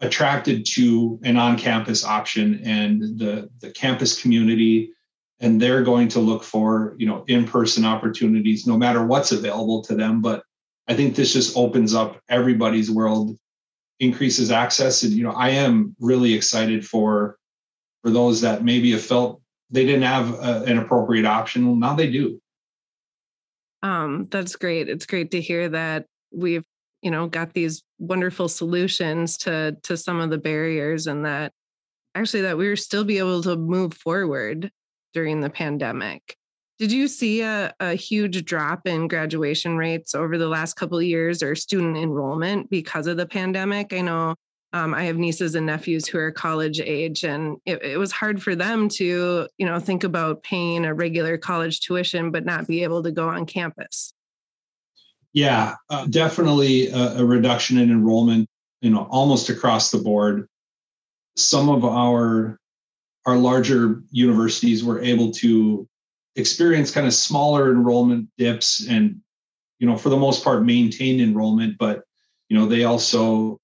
[0.00, 4.90] attracted to an on-campus option and the the campus community
[5.40, 9.94] and they're going to look for you know in-person opportunities no matter what's available to
[9.94, 10.42] them but
[10.88, 13.36] i think this just opens up everybody's world
[14.00, 17.38] increases access and you know i am really excited for
[18.02, 21.66] for those that maybe have felt they didn't have a, an appropriate option.
[21.66, 22.40] Well, now they do.
[23.82, 24.88] Um, that's great.
[24.88, 26.64] It's great to hear that we've
[27.02, 31.52] you know got these wonderful solutions to to some of the barriers and that
[32.14, 34.70] actually that we were still be able to move forward
[35.14, 36.36] during the pandemic
[36.78, 41.04] did you see a, a huge drop in graduation rates over the last couple of
[41.04, 44.34] years or student enrollment because of the pandemic i know
[44.72, 48.42] um, i have nieces and nephews who are college age and it, it was hard
[48.42, 52.82] for them to you know think about paying a regular college tuition but not be
[52.82, 54.12] able to go on campus
[55.32, 58.48] yeah, uh, definitely a, a, reduction in enrollment,
[58.80, 60.48] you know, almost across the board.
[61.36, 62.58] Some of our
[63.26, 65.86] our larger universities were able to
[66.36, 69.20] experience kind of smaller enrollment dips and
[69.78, 72.04] you know for the most part maintain enrollment but
[72.48, 73.60] you know they also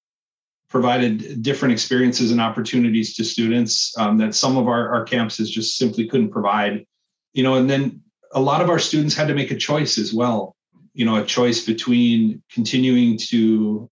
[0.75, 5.77] provided different experiences and opportunities to students um, that some of our, our campuses just
[5.77, 6.85] simply couldn't provide
[7.31, 8.01] you know and then
[8.33, 10.53] a lot of our students had to make a choice as well
[10.93, 13.89] you know a choice between continuing to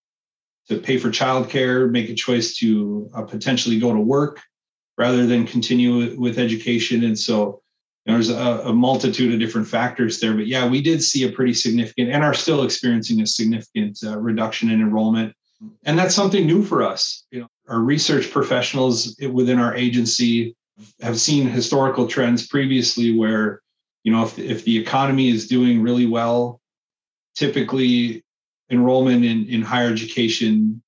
[0.67, 4.41] to pay for childcare, make a choice to uh, potentially go to work
[4.97, 7.03] rather than continue with education.
[7.03, 7.61] And so
[8.05, 10.33] there's a, a, multitude of different factors there.
[10.33, 14.17] But yeah, we did see a pretty significant and are still experiencing a significant uh,
[14.19, 15.33] reduction in enrollment.
[15.85, 17.25] And that's something new for us.
[17.31, 20.55] You know, our research professionals within our agency
[21.01, 23.61] have seen historical trends previously where,
[24.03, 26.59] you know, if, if the economy is doing really well,
[27.35, 28.23] typically
[28.69, 30.81] enrollment in, in higher education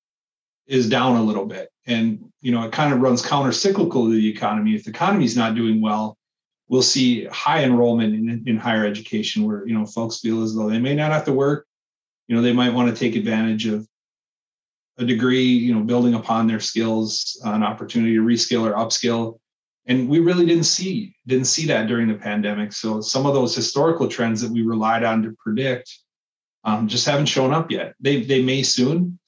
[0.66, 1.70] is down a little bit.
[1.86, 4.74] And, you know, it kind of runs counter cyclical to the economy.
[4.74, 6.16] If the economy is not doing well,
[6.68, 10.68] we'll see high enrollment in, in higher education where, you know, folks feel as though
[10.68, 11.66] they may not have to work.
[12.26, 13.86] You know, they might want to take advantage of
[14.98, 19.38] a degree, you know, building upon their skills, an opportunity to reskill or upskill.
[19.86, 22.72] And we really didn't see didn't see that during the pandemic.
[22.72, 25.96] So some of those historical trends that we relied on to predict
[26.64, 27.94] um, just haven't shown up yet.
[28.00, 29.18] They they may soon,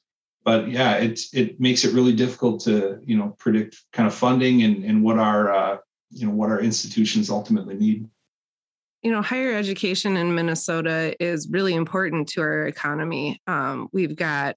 [0.44, 4.62] but yeah, it it makes it really difficult to you know predict kind of funding
[4.62, 5.76] and and what our uh,
[6.10, 8.08] you know what our institutions ultimately need.
[9.02, 13.40] You know, higher education in Minnesota is really important to our economy.
[13.46, 14.56] Um, we've got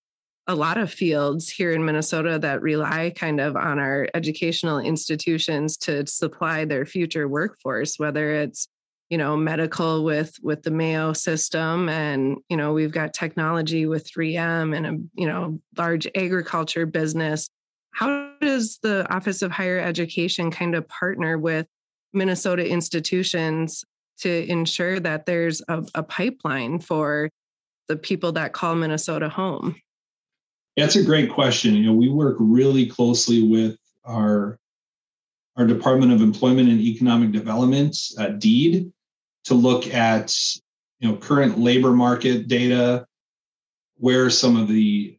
[0.51, 5.77] a lot of fields here in Minnesota that rely kind of on our educational institutions
[5.77, 8.67] to supply their future workforce, whether it's
[9.09, 14.09] you know medical with with the mayo system and you know we've got technology with
[14.09, 17.49] 3m and a you know large agriculture business.
[17.93, 21.67] How does the office of higher education kind of partner with
[22.13, 23.83] minnesota institutions
[24.19, 27.29] to ensure that there's a, a pipeline for
[27.87, 29.75] the people that call minnesota home
[30.81, 34.59] that's a great question you know we work really closely with our
[35.57, 38.91] our department of employment and economic development uh, deed
[39.43, 40.33] to look at
[40.99, 43.05] you know current labor market data,
[43.95, 45.17] where some of the,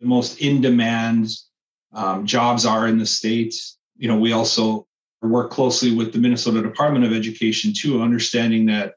[0.00, 1.30] the most in demand
[1.92, 3.78] um, jobs are in the states.
[3.96, 4.86] You know, we also
[5.22, 8.94] work closely with the Minnesota Department of Education too, understanding that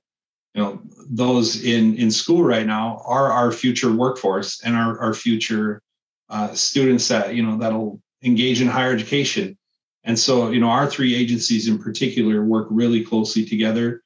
[0.54, 5.14] you know those in in school right now are our future workforce and our, our
[5.14, 5.82] future
[6.30, 9.58] uh, students that you know that'll engage in higher education
[10.04, 14.04] and so you know our three agencies in particular work really closely together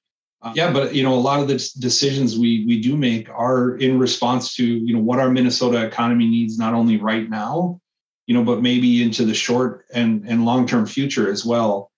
[0.55, 3.97] yeah, but you know, a lot of the decisions we we do make are in
[3.97, 7.79] response to you know what our Minnesota economy needs, not only right now,
[8.27, 11.91] you know, but maybe into the short and and long term future as well.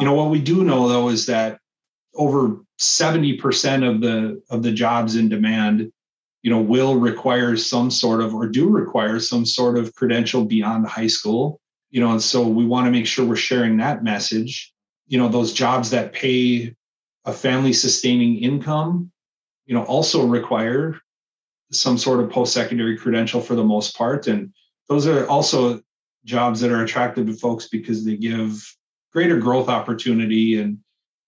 [0.00, 1.58] You know, what we do know though is that
[2.14, 5.92] over seventy percent of the of the jobs in demand,
[6.42, 10.86] you know, will require some sort of or do require some sort of credential beyond
[10.86, 11.60] high school.
[11.90, 14.72] You know, and so we want to make sure we're sharing that message.
[15.06, 16.74] You know, those jobs that pay
[17.24, 19.12] a family sustaining income,
[19.66, 21.00] you know, also require
[21.70, 24.26] some sort of post-secondary credential for the most part.
[24.26, 24.52] And
[24.88, 25.80] those are also
[26.24, 28.74] jobs that are attractive to folks because they give
[29.12, 30.78] greater growth opportunity and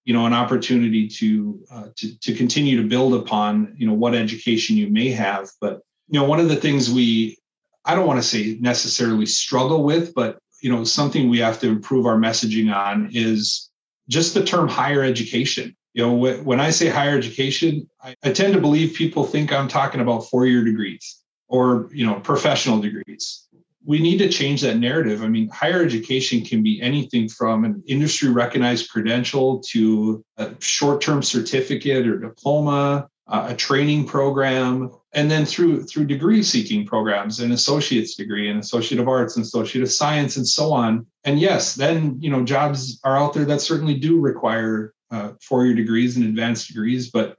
[0.04, 4.14] you know an opportunity to uh, to to continue to build upon you know what
[4.14, 5.50] education you may have.
[5.60, 7.38] But you know one of the things we
[7.84, 11.68] i don't want to say necessarily struggle with but you know something we have to
[11.68, 13.70] improve our messaging on is
[14.09, 15.74] just the term higher education.
[15.94, 19.68] You know when i say higher education I, I, tend to believe people think i'm
[19.68, 23.43] talking about four-year degrees or you know professional degrees
[23.87, 25.22] we need to change that narrative.
[25.22, 31.22] I mean higher education can be anything from an industry recognized credential to a short-term
[31.22, 37.53] certificate or diploma uh, a training program and then through through degree seeking programs an
[37.53, 41.07] associate's degree an associate of arts an associate of science and so on.
[41.24, 45.74] And yes then you know jobs are out there that certainly do require uh, four-year
[45.74, 47.37] degrees and advanced degrees, but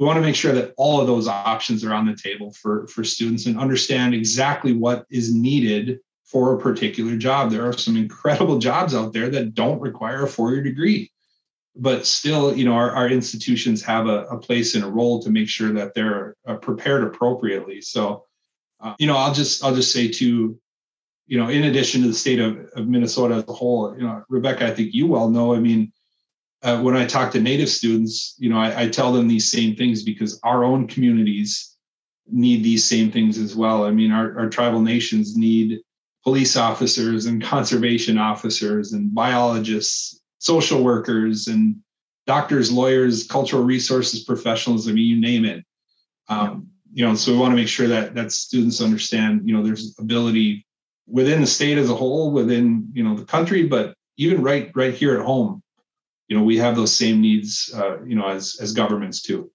[0.00, 2.86] we want to make sure that all of those options are on the table for,
[2.86, 7.50] for students and understand exactly what is needed for a particular job.
[7.50, 11.12] There are some incredible jobs out there that don't require a four-year degree,
[11.76, 15.28] but still, you know, our, our institutions have a, a, place and a role to
[15.28, 17.82] make sure that they're uh, prepared appropriately.
[17.82, 18.24] So,
[18.80, 20.58] uh, you know, I'll just I'll just say to,
[21.26, 24.24] you know, in addition to the state of, of Minnesota as a whole, you know,
[24.30, 25.54] Rebecca, I think you well know.
[25.54, 25.92] I mean,
[26.62, 29.76] uh, when I talk to Native students, you know, I, I tell them these same
[29.76, 31.76] things because our own communities
[32.26, 33.84] need these same things as well.
[33.84, 35.80] I mean, our, our tribal nations need
[36.22, 41.76] police officers and conservation officers and biologists, social workers and
[42.26, 44.88] doctors, lawyers, cultural resources professionals.
[44.88, 45.64] I mean, you name it.
[46.28, 49.42] Um, you know, so we want to make sure that that students understand.
[49.44, 50.66] You know, there's ability
[51.06, 54.94] within the state as a whole, within you know the country, but even right right
[54.94, 55.62] here at home.
[56.30, 57.70] You know, we have those same needs.
[57.76, 59.50] Uh, you know, as as governments too.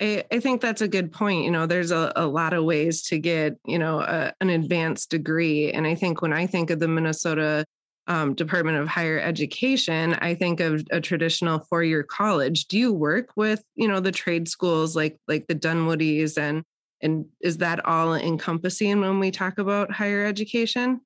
[0.00, 1.44] I, I think that's a good point.
[1.44, 5.10] You know, there's a, a lot of ways to get, you know, a, an advanced
[5.10, 5.72] degree.
[5.72, 7.64] And I think when I think of the Minnesota
[8.06, 12.66] um, Department of Higher Education, I think of a traditional four-year college.
[12.66, 16.62] Do you work with, you know, the trade schools like like the Dunwoody's and
[17.02, 21.00] and is that all encompassing when we talk about higher education?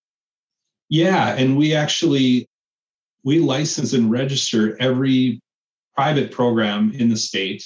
[0.89, 2.47] Yeah, and we actually
[3.25, 5.41] we license and register every
[5.95, 7.65] private program in the state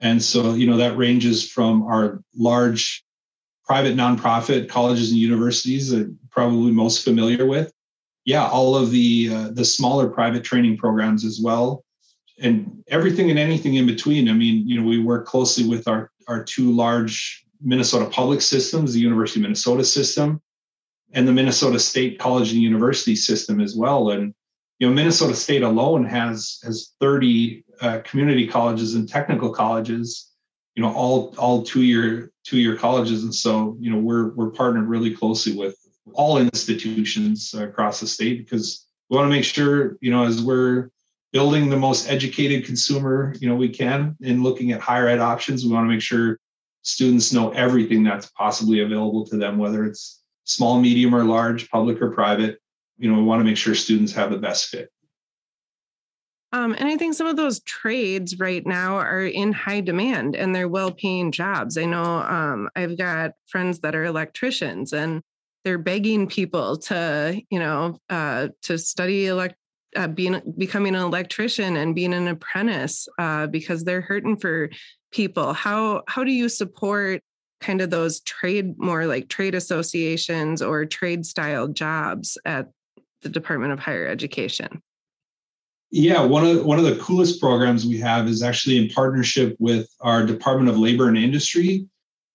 [0.00, 3.04] and so, you know, that ranges from our large
[3.64, 7.72] private nonprofit colleges and universities that probably most familiar with.
[8.24, 11.84] Yeah, all of the uh, the smaller private training programs as well,
[12.38, 14.28] and everything and anything in between.
[14.28, 18.92] I mean, you know, we work closely with our our two large Minnesota public systems,
[18.92, 20.40] the University of Minnesota system,
[21.12, 24.10] and the Minnesota State College and University system as well.
[24.10, 24.34] And
[24.80, 30.32] you know, Minnesota State alone has has 30 uh, community colleges and technical colleges,
[30.74, 34.50] you know, all all two year two year colleges, and so you know we're we're
[34.50, 35.76] partnered really closely with
[36.14, 40.90] all institutions across the state because we want to make sure you know as we're
[41.32, 45.64] building the most educated consumer you know we can in looking at higher ed options
[45.64, 46.38] we want to make sure
[46.82, 52.02] students know everything that's possibly available to them whether it's small medium or large public
[52.02, 52.59] or private
[53.00, 54.90] you know, we want to make sure students have the best fit.
[56.52, 60.54] Um, and I think some of those trades right now are in high demand and
[60.54, 61.78] they're well paying jobs.
[61.78, 65.22] I know um, I've got friends that are electricians and
[65.64, 69.54] they're begging people to, you know, uh, to study elect,
[69.96, 74.70] uh, being becoming an electrician and being an apprentice uh, because they're hurting for
[75.12, 75.52] people.
[75.52, 77.22] How how do you support
[77.60, 82.68] kind of those trade more like trade associations or trade style jobs at
[83.22, 84.82] the Department of Higher Education?
[85.90, 89.88] Yeah, one of one of the coolest programs we have is actually in partnership with
[90.00, 91.86] our Department of Labor and Industry,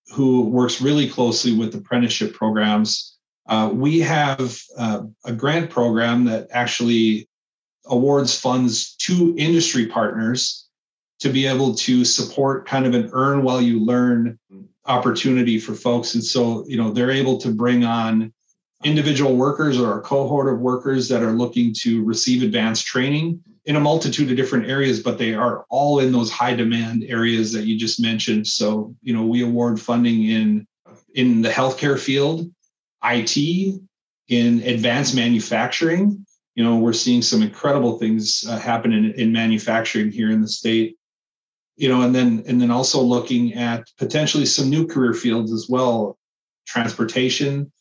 [0.08, 3.16] who works really closely with apprenticeship programs.
[3.46, 7.28] Uh, we have uh, a grant program that actually
[7.86, 10.66] awards funds to industry partners
[11.20, 14.38] to be able to support kind of an earn while you learn
[14.84, 16.14] opportunity for folks.
[16.14, 18.32] And so, you know, they're able to bring on
[18.84, 23.76] individual workers or a cohort of workers that are looking to receive advanced training in
[23.76, 27.64] a multitude of different areas but they are all in those high demand areas that
[27.64, 28.46] you just mentioned.
[28.46, 30.66] So you know we award funding in
[31.14, 32.50] in the healthcare field
[33.02, 33.80] it
[34.28, 36.24] in advanced manufacturing.
[36.54, 40.48] You know we're seeing some incredible things uh, happen in, in manufacturing here in the
[40.48, 40.96] state.
[41.76, 45.66] You know and then and then also looking at potentially some new career fields as
[45.68, 46.18] well
[46.66, 47.72] transportation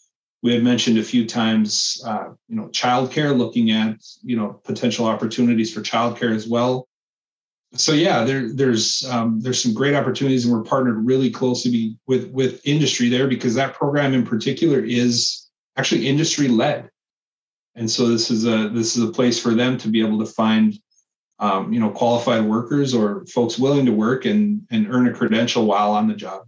[0.46, 5.08] we had mentioned a few times, uh, you know, childcare, looking at you know potential
[5.08, 6.88] opportunities for childcare as well.
[7.74, 12.30] So yeah, there, there's um, there's some great opportunities, and we're partnered really closely with
[12.30, 16.91] with industry there because that program in particular is actually industry led,
[17.74, 20.28] and so this is a this is a place for them to be able to
[20.28, 20.76] find
[21.39, 25.66] um, you know qualified workers or folks willing to work and and earn a credential
[25.66, 26.43] while on the job.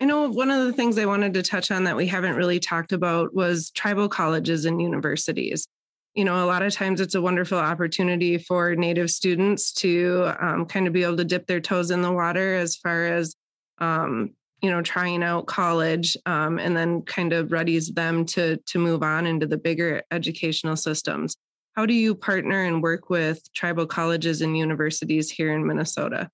[0.00, 2.60] I know one of the things I wanted to touch on that we haven't really
[2.60, 5.66] talked about was tribal colleges and universities.
[6.14, 10.66] You know, a lot of times it's a wonderful opportunity for Native students to um,
[10.66, 13.34] kind of be able to dip their toes in the water as far as,
[13.78, 14.30] um,
[14.62, 19.02] you know, trying out college, um, and then kind of readies them to to move
[19.02, 21.36] on into the bigger educational systems.
[21.74, 26.30] How do you partner and work with tribal colleges and universities here in Minnesota?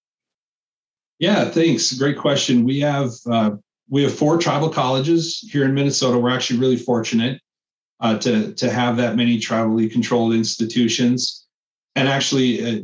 [1.22, 1.92] Yeah, thanks.
[1.92, 2.64] Great question.
[2.64, 3.52] We have uh,
[3.88, 6.18] we have four tribal colleges here in Minnesota.
[6.18, 7.40] We're actually really fortunate
[8.00, 11.46] uh, to to have that many tribally controlled institutions.
[11.94, 12.80] And actually, uh,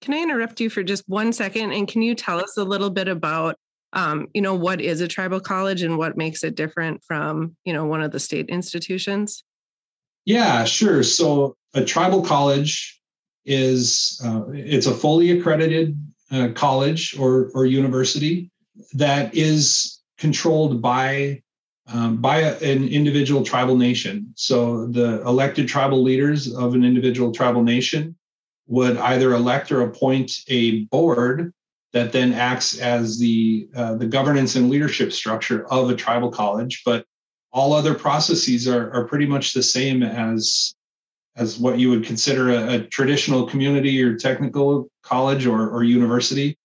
[0.00, 1.72] Can I interrupt you for just one second?
[1.72, 3.56] And can you tell us a little bit about,
[3.94, 7.72] um, you know, what is a tribal college and what makes it different from, you
[7.72, 9.42] know, one of the state institutions?
[10.24, 11.02] Yeah, sure.
[11.02, 13.00] So a tribal college
[13.44, 15.98] is uh, it's a fully accredited
[16.32, 18.50] uh, college or or university
[18.94, 21.42] that is controlled by
[21.92, 24.32] um, by a, an individual tribal nation.
[24.36, 28.16] So the elected tribal leaders of an individual tribal nation
[28.66, 31.52] would either elect or appoint a board
[31.92, 36.82] that then acts as the uh, the governance and leadership structure of a tribal college.
[36.84, 37.04] But
[37.52, 40.74] all other processes are, are pretty much the same as
[41.36, 46.58] as what you would consider a, a traditional community or technical college or, or university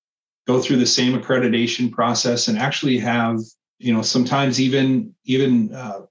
[0.46, 3.40] go through the same accreditation process and actually have
[3.80, 6.02] you know sometimes even even uh,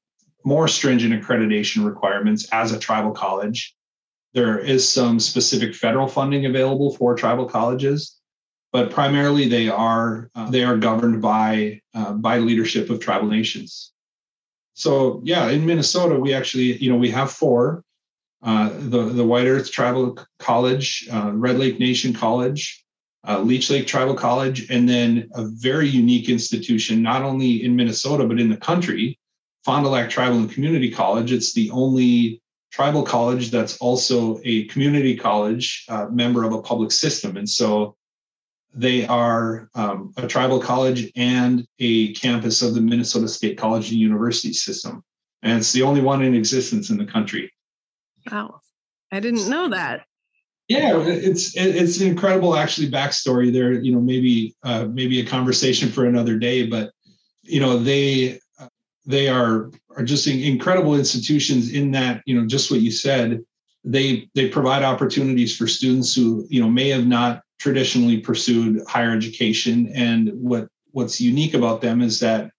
[0.44, 3.74] more stringent accreditation requirements as a tribal college.
[4.32, 8.16] There is some specific federal funding available for tribal colleges
[8.72, 13.92] but primarily they are uh, they are governed by uh, by leadership of tribal nations.
[14.74, 17.82] So yeah in minnesota we actually you know we have four
[18.46, 22.86] uh, the the white earth tribal college uh, red lake nation college
[23.26, 28.24] uh, Leech Lake Tribal College, and then a very unique institution, not only in Minnesota,
[28.26, 29.18] but in the country,
[29.64, 31.32] Fond du Lac Tribal and Community College.
[31.32, 32.40] It's the only
[32.70, 37.36] tribal college that's also a community college uh, member of a public system.
[37.36, 37.96] And so
[38.72, 43.98] they are um, a tribal college and a campus of the Minnesota State College and
[43.98, 45.02] University system.
[45.42, 47.50] And it's the only one in existence in the country.
[48.30, 48.60] Wow.
[49.12, 50.06] I didn't know that.
[50.68, 55.88] Yeah it's it's an incredible actually backstory there you know maybe uh, maybe a conversation
[55.88, 56.90] for another day but
[57.44, 58.40] you know they
[59.06, 63.42] they are are just incredible institutions in that you know just what you said.
[63.84, 69.12] They they provide opportunities for students who you know may have not traditionally pursued higher
[69.12, 69.90] education.
[69.94, 72.50] And what what's unique about them is that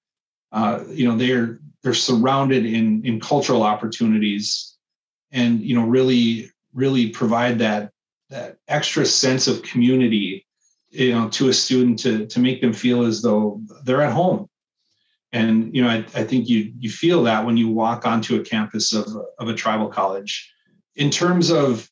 [0.51, 4.76] uh, you know they're they're surrounded in in cultural opportunities
[5.31, 7.91] and you know really really provide that
[8.29, 10.45] that extra sense of community
[10.89, 14.49] you know to a student to to make them feel as though they're at home.
[15.33, 18.43] And you know I, I think you you feel that when you walk onto a
[18.43, 19.07] campus of,
[19.39, 20.51] of a tribal college.
[20.95, 21.87] In terms of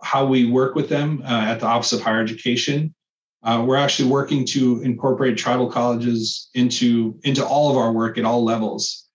[0.00, 2.94] how we work with them uh, at the office of higher education
[3.42, 8.24] uh, we're actually working to incorporate tribal colleges into into all of our work at
[8.24, 9.07] all levels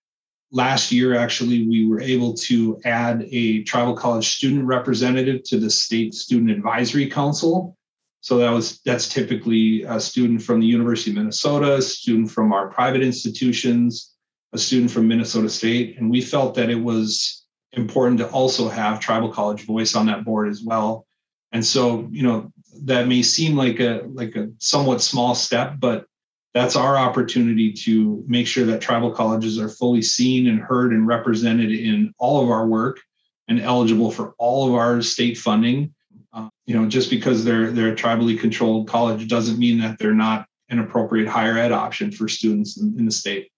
[0.54, 5.70] last year, actually, we were able to add a tribal college student representative to the
[5.70, 7.76] state student advisory council.
[8.22, 12.54] So that was that's typically a student from the University of Minnesota, a student from
[12.54, 14.14] our private institutions,
[14.54, 17.43] a student from Minnesota State, and we felt that it was
[17.74, 21.06] important to also have tribal college voice on that board as well.
[21.51, 26.06] And so, you know, that may seem like a like a somewhat small step, but
[26.54, 31.08] that's our opportunity to make sure that tribal colleges are fully seen and heard and
[31.08, 32.99] represented in all of our work
[33.47, 35.93] and eligible for all of our state funding.
[36.32, 40.14] Uh, you know, just because they're they're a tribally controlled college doesn't mean that they're
[40.14, 43.51] not an appropriate higher ed option for students in, in the state.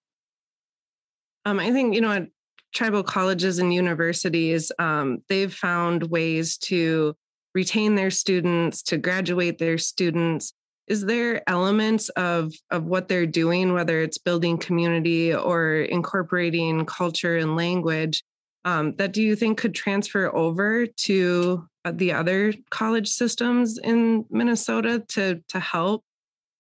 [1.46, 2.28] Um, I think you know,
[2.74, 7.16] tribal colleges and universities, um, they've found ways to
[7.54, 10.54] retain their students, to graduate their students,
[10.88, 17.38] is there elements of of what they're doing whether it's building community or incorporating culture
[17.38, 18.24] and language
[18.66, 24.26] um, that do you think could transfer over to uh, the other college systems in
[24.30, 26.04] minnesota to to help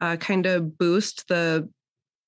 [0.02, 1.68] uh, kind of boost the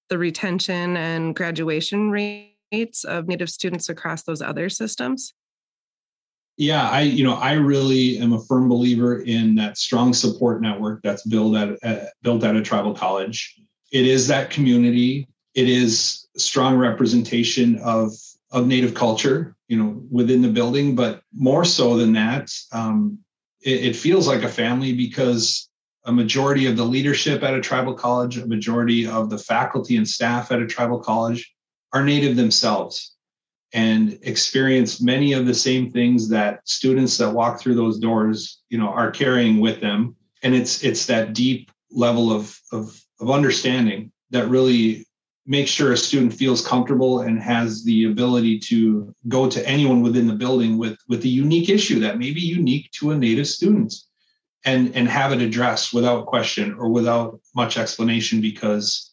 [0.09, 5.33] the retention and graduation rates of native students across those other systems
[6.57, 11.01] yeah i you know i really am a firm believer in that strong support network
[11.03, 13.55] that's built at uh, built at a tribal college.
[13.91, 15.27] It is that community.
[15.53, 18.11] It is strong representation of
[18.51, 20.95] of native culture you know within the building.
[20.95, 23.19] But more so than that um,
[23.61, 25.69] it, it feels like a family because
[26.05, 30.07] a majority of the leadership at a tribal college a majority of the faculty and
[30.07, 31.53] staff at a tribal college
[31.93, 33.16] are native themselves
[33.73, 38.77] and experience many of the same things that students that walk through those doors you
[38.77, 40.15] know are carrying with them.
[40.43, 45.05] And it's it's that deep level of of, of understanding that really
[45.45, 50.27] makes sure a student feels comfortable and has the ability to go to anyone within
[50.27, 53.93] the building with with a unique issue that may be unique to a native student
[54.65, 59.06] and and have it addressed without question or without much explanation because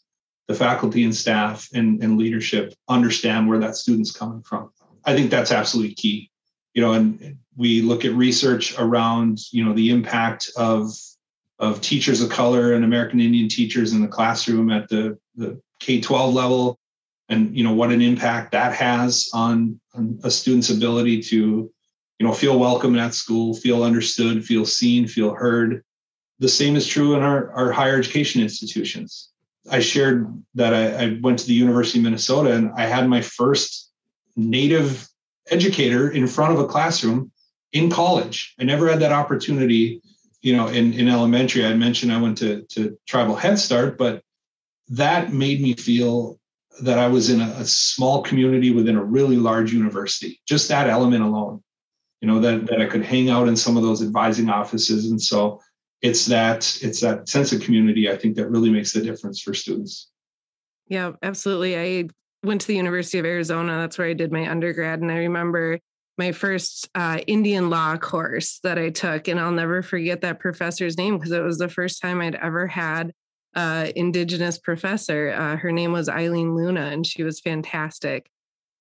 [0.49, 4.71] the faculty and staff and, and leadership understand where that student's coming from.
[5.05, 6.31] I think that's absolutely key.
[6.75, 10.93] You know, and we look at research around, you know, the impact of
[11.61, 16.01] of teachers of color and American Indian teachers in the classroom at the, the K
[16.01, 16.79] 12 level
[17.29, 21.71] and you know what an impact that has on, on a student's ability to
[22.19, 25.83] you know feel welcome at school feel understood feel seen feel heard
[26.39, 29.31] the same is true in our, our higher education institutions
[29.71, 33.21] i shared that I, I went to the university of minnesota and i had my
[33.21, 33.91] first
[34.37, 35.09] native
[35.51, 37.31] educator in front of a classroom
[37.73, 40.01] in college i never had that opportunity
[40.43, 44.23] you know in, in elementary i mentioned i went to, to tribal head start but
[44.89, 46.39] that made me feel
[46.81, 50.41] that I was in a, a, small community within a really large university.
[50.47, 51.63] Just that element alone,
[52.21, 55.21] you know, that that I could hang out in some of those advising offices, and
[55.21, 55.61] so
[56.05, 58.11] it's that it's that sense of community.
[58.11, 60.11] I think that really makes the difference for students.
[60.87, 61.79] Yeah, absolutely.
[61.79, 62.09] I
[62.47, 63.79] went to the University of Arizona.
[63.79, 65.81] That's where I did my undergrad, and I remember
[66.19, 70.99] my first uh, Indian law course that I took, and I'll never forget that professor's
[70.99, 73.11] name because it was the first time I'd ever had
[73.57, 75.31] uh, indigenous professor.
[75.31, 78.29] Uh, her name was Eileen Luna, and she was fantastic.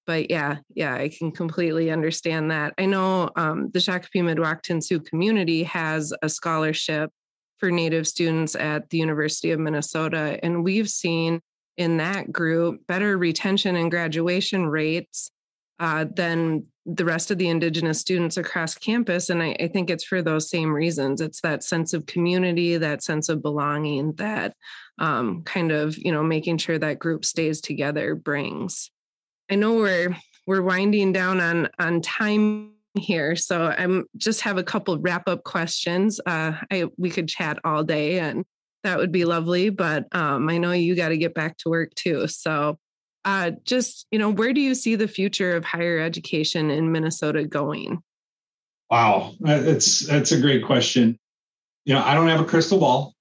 [0.06, 2.74] But yeah, yeah, I can completely understand that.
[2.78, 7.10] I know um, the Shakopee Mdewakanton Sioux community has a scholarship
[7.58, 11.40] for Native students at the University of Minnesota, and we've seen
[11.78, 15.32] in that group better retention and graduation rates
[15.80, 19.30] uh, than the rest of the Indigenous students across campus.
[19.30, 21.22] And I, I, think it's for those same reasons.
[21.22, 24.54] It's that sense of community, that sense of belonging that
[25.00, 28.92] um, kind of, you know, making sure that group stays together brings.
[29.54, 34.64] I know we're we're winding down on on time here, so I'm just have a
[34.64, 36.20] couple wrap up questions.
[36.26, 38.46] Uh, I we could chat all day, and
[38.84, 39.70] that would be lovely.
[39.70, 42.28] But um, I know you got to get back to work too.
[42.28, 42.80] So
[43.26, 47.46] uh, just you know where do you see the future of higher education in minnesota
[47.46, 48.02] going
[48.90, 51.18] wow that's that's a great question
[51.86, 53.14] you know i don't have a crystal ball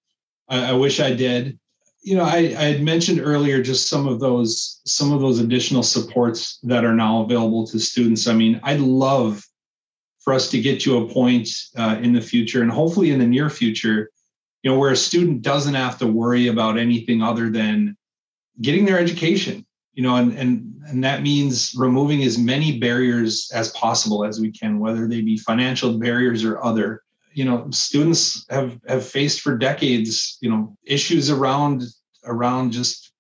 [0.49, 1.59] i, I wish i did
[2.03, 5.83] you know I, I had mentioned earlier just some of those some of those additional
[5.83, 9.45] supports that are now available to students i mean i'd love
[10.21, 13.27] for us to get to a point uh, in the future and hopefully in the
[13.27, 14.11] near future
[14.63, 17.97] you know where a student doesn't have to worry about anything other than
[18.61, 23.71] getting their education you know, and and and that means removing as many barriers as
[23.73, 27.03] possible as we can, whether they be financial barriers or other.
[27.35, 31.83] You know, students have have faced for decades, you know, issues around
[32.25, 33.13] around just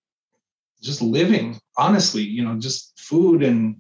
[0.83, 1.59] just living.
[1.77, 3.77] Honestly, you know, just food and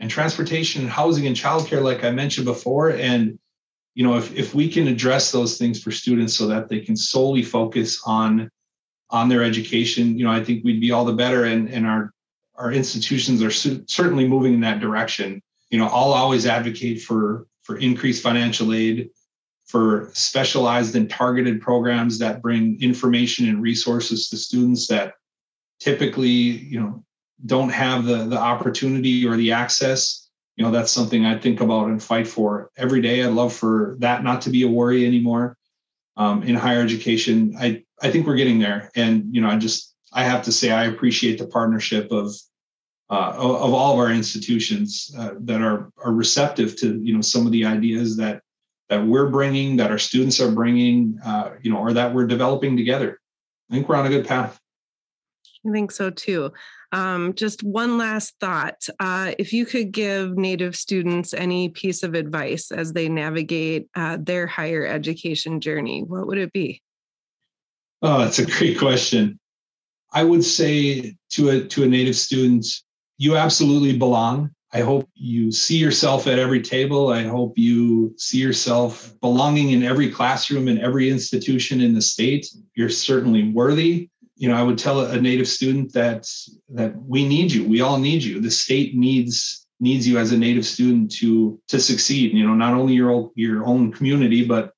[0.00, 3.38] and transportation and housing and childcare, like I mentioned before, and
[3.94, 6.96] you know, if if we can address those things for students so that they can
[6.96, 8.50] solely focus on
[9.10, 11.44] on their education, you know, I think we'd be all the better.
[11.44, 12.12] And and our
[12.56, 15.42] our institutions are certainly moving in that direction.
[15.70, 19.10] You know, I'll always advocate for for increased financial aid,
[19.66, 25.14] for specialized and targeted programs that bring information and resources to students that
[25.80, 27.04] typically, you know,
[27.44, 30.28] don't have the the opportunity or the access.
[30.56, 33.22] You know, that's something I think about and fight for every day.
[33.22, 35.56] I'd love for that not to be a worry anymore.
[36.16, 39.94] Um, in higher education, I I think we're getting there, and you know, I just
[40.12, 42.34] I have to say I appreciate the partnership of
[43.10, 47.44] uh, of all of our institutions uh, that are are receptive to you know some
[47.44, 48.40] of the ideas that
[48.88, 52.76] that we're bringing, that our students are bringing, uh, you know, or that we're developing
[52.76, 53.20] together.
[53.70, 54.60] I think we're on a good path.
[55.66, 56.52] I think so too.
[56.92, 58.86] Um, just one last thought.
[59.00, 64.18] Uh, if you could give Native students any piece of advice as they navigate uh,
[64.20, 66.80] their higher education journey, what would it be?
[68.02, 69.40] Oh, that's a great question.
[70.12, 72.64] I would say to a to a native student,
[73.18, 74.50] you absolutely belong.
[74.76, 77.08] I hope you see yourself at every table.
[77.08, 82.46] I hope you see yourself belonging in every classroom in every institution in the state.
[82.74, 84.10] You're certainly worthy.
[84.36, 86.28] You know, I would tell a native student that
[86.68, 87.66] that we need you.
[87.66, 88.38] We all need you.
[88.38, 92.34] The state needs needs you as a native student to to succeed.
[92.34, 94.74] You know, not only your your own community, but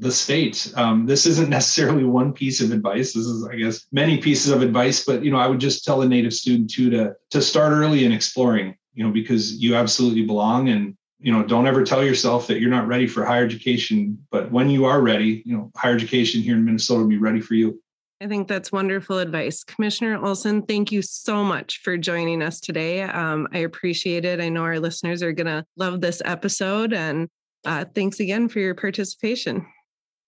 [0.00, 0.72] the state.
[0.74, 3.12] Um, this isn't necessarily one piece of advice.
[3.12, 5.04] This is, I guess, many pieces of advice.
[5.04, 8.04] But you know, I would just tell a native student too to to start early
[8.04, 8.74] in exploring.
[8.96, 12.70] You know, because you absolutely belong, and you know, don't ever tell yourself that you're
[12.70, 14.18] not ready for higher education.
[14.32, 17.40] But when you are ready, you know, higher education here in Minnesota will be ready
[17.40, 17.80] for you.
[18.20, 19.62] I think that's wonderful advice.
[19.62, 23.02] Commissioner Olson, thank you so much for joining us today.
[23.02, 24.40] Um, I appreciate it.
[24.40, 26.94] I know our listeners are going to love this episode.
[26.94, 27.28] And
[27.66, 29.66] uh, thanks again for your participation.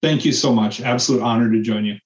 [0.02, 0.82] Thank you so much.
[0.82, 1.96] Absolute honor to join you.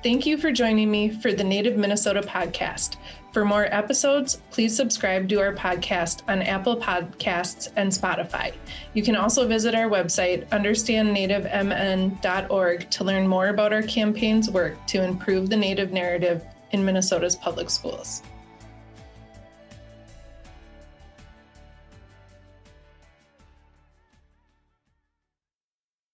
[0.00, 2.98] Thank you for joining me for the Native Minnesota podcast.
[3.32, 8.54] For more episodes, please subscribe to our podcast on Apple Podcasts and Spotify.
[8.94, 15.02] You can also visit our website, understandnativemn.org, to learn more about our campaign's work to
[15.02, 18.22] improve the Native narrative in Minnesota's public schools.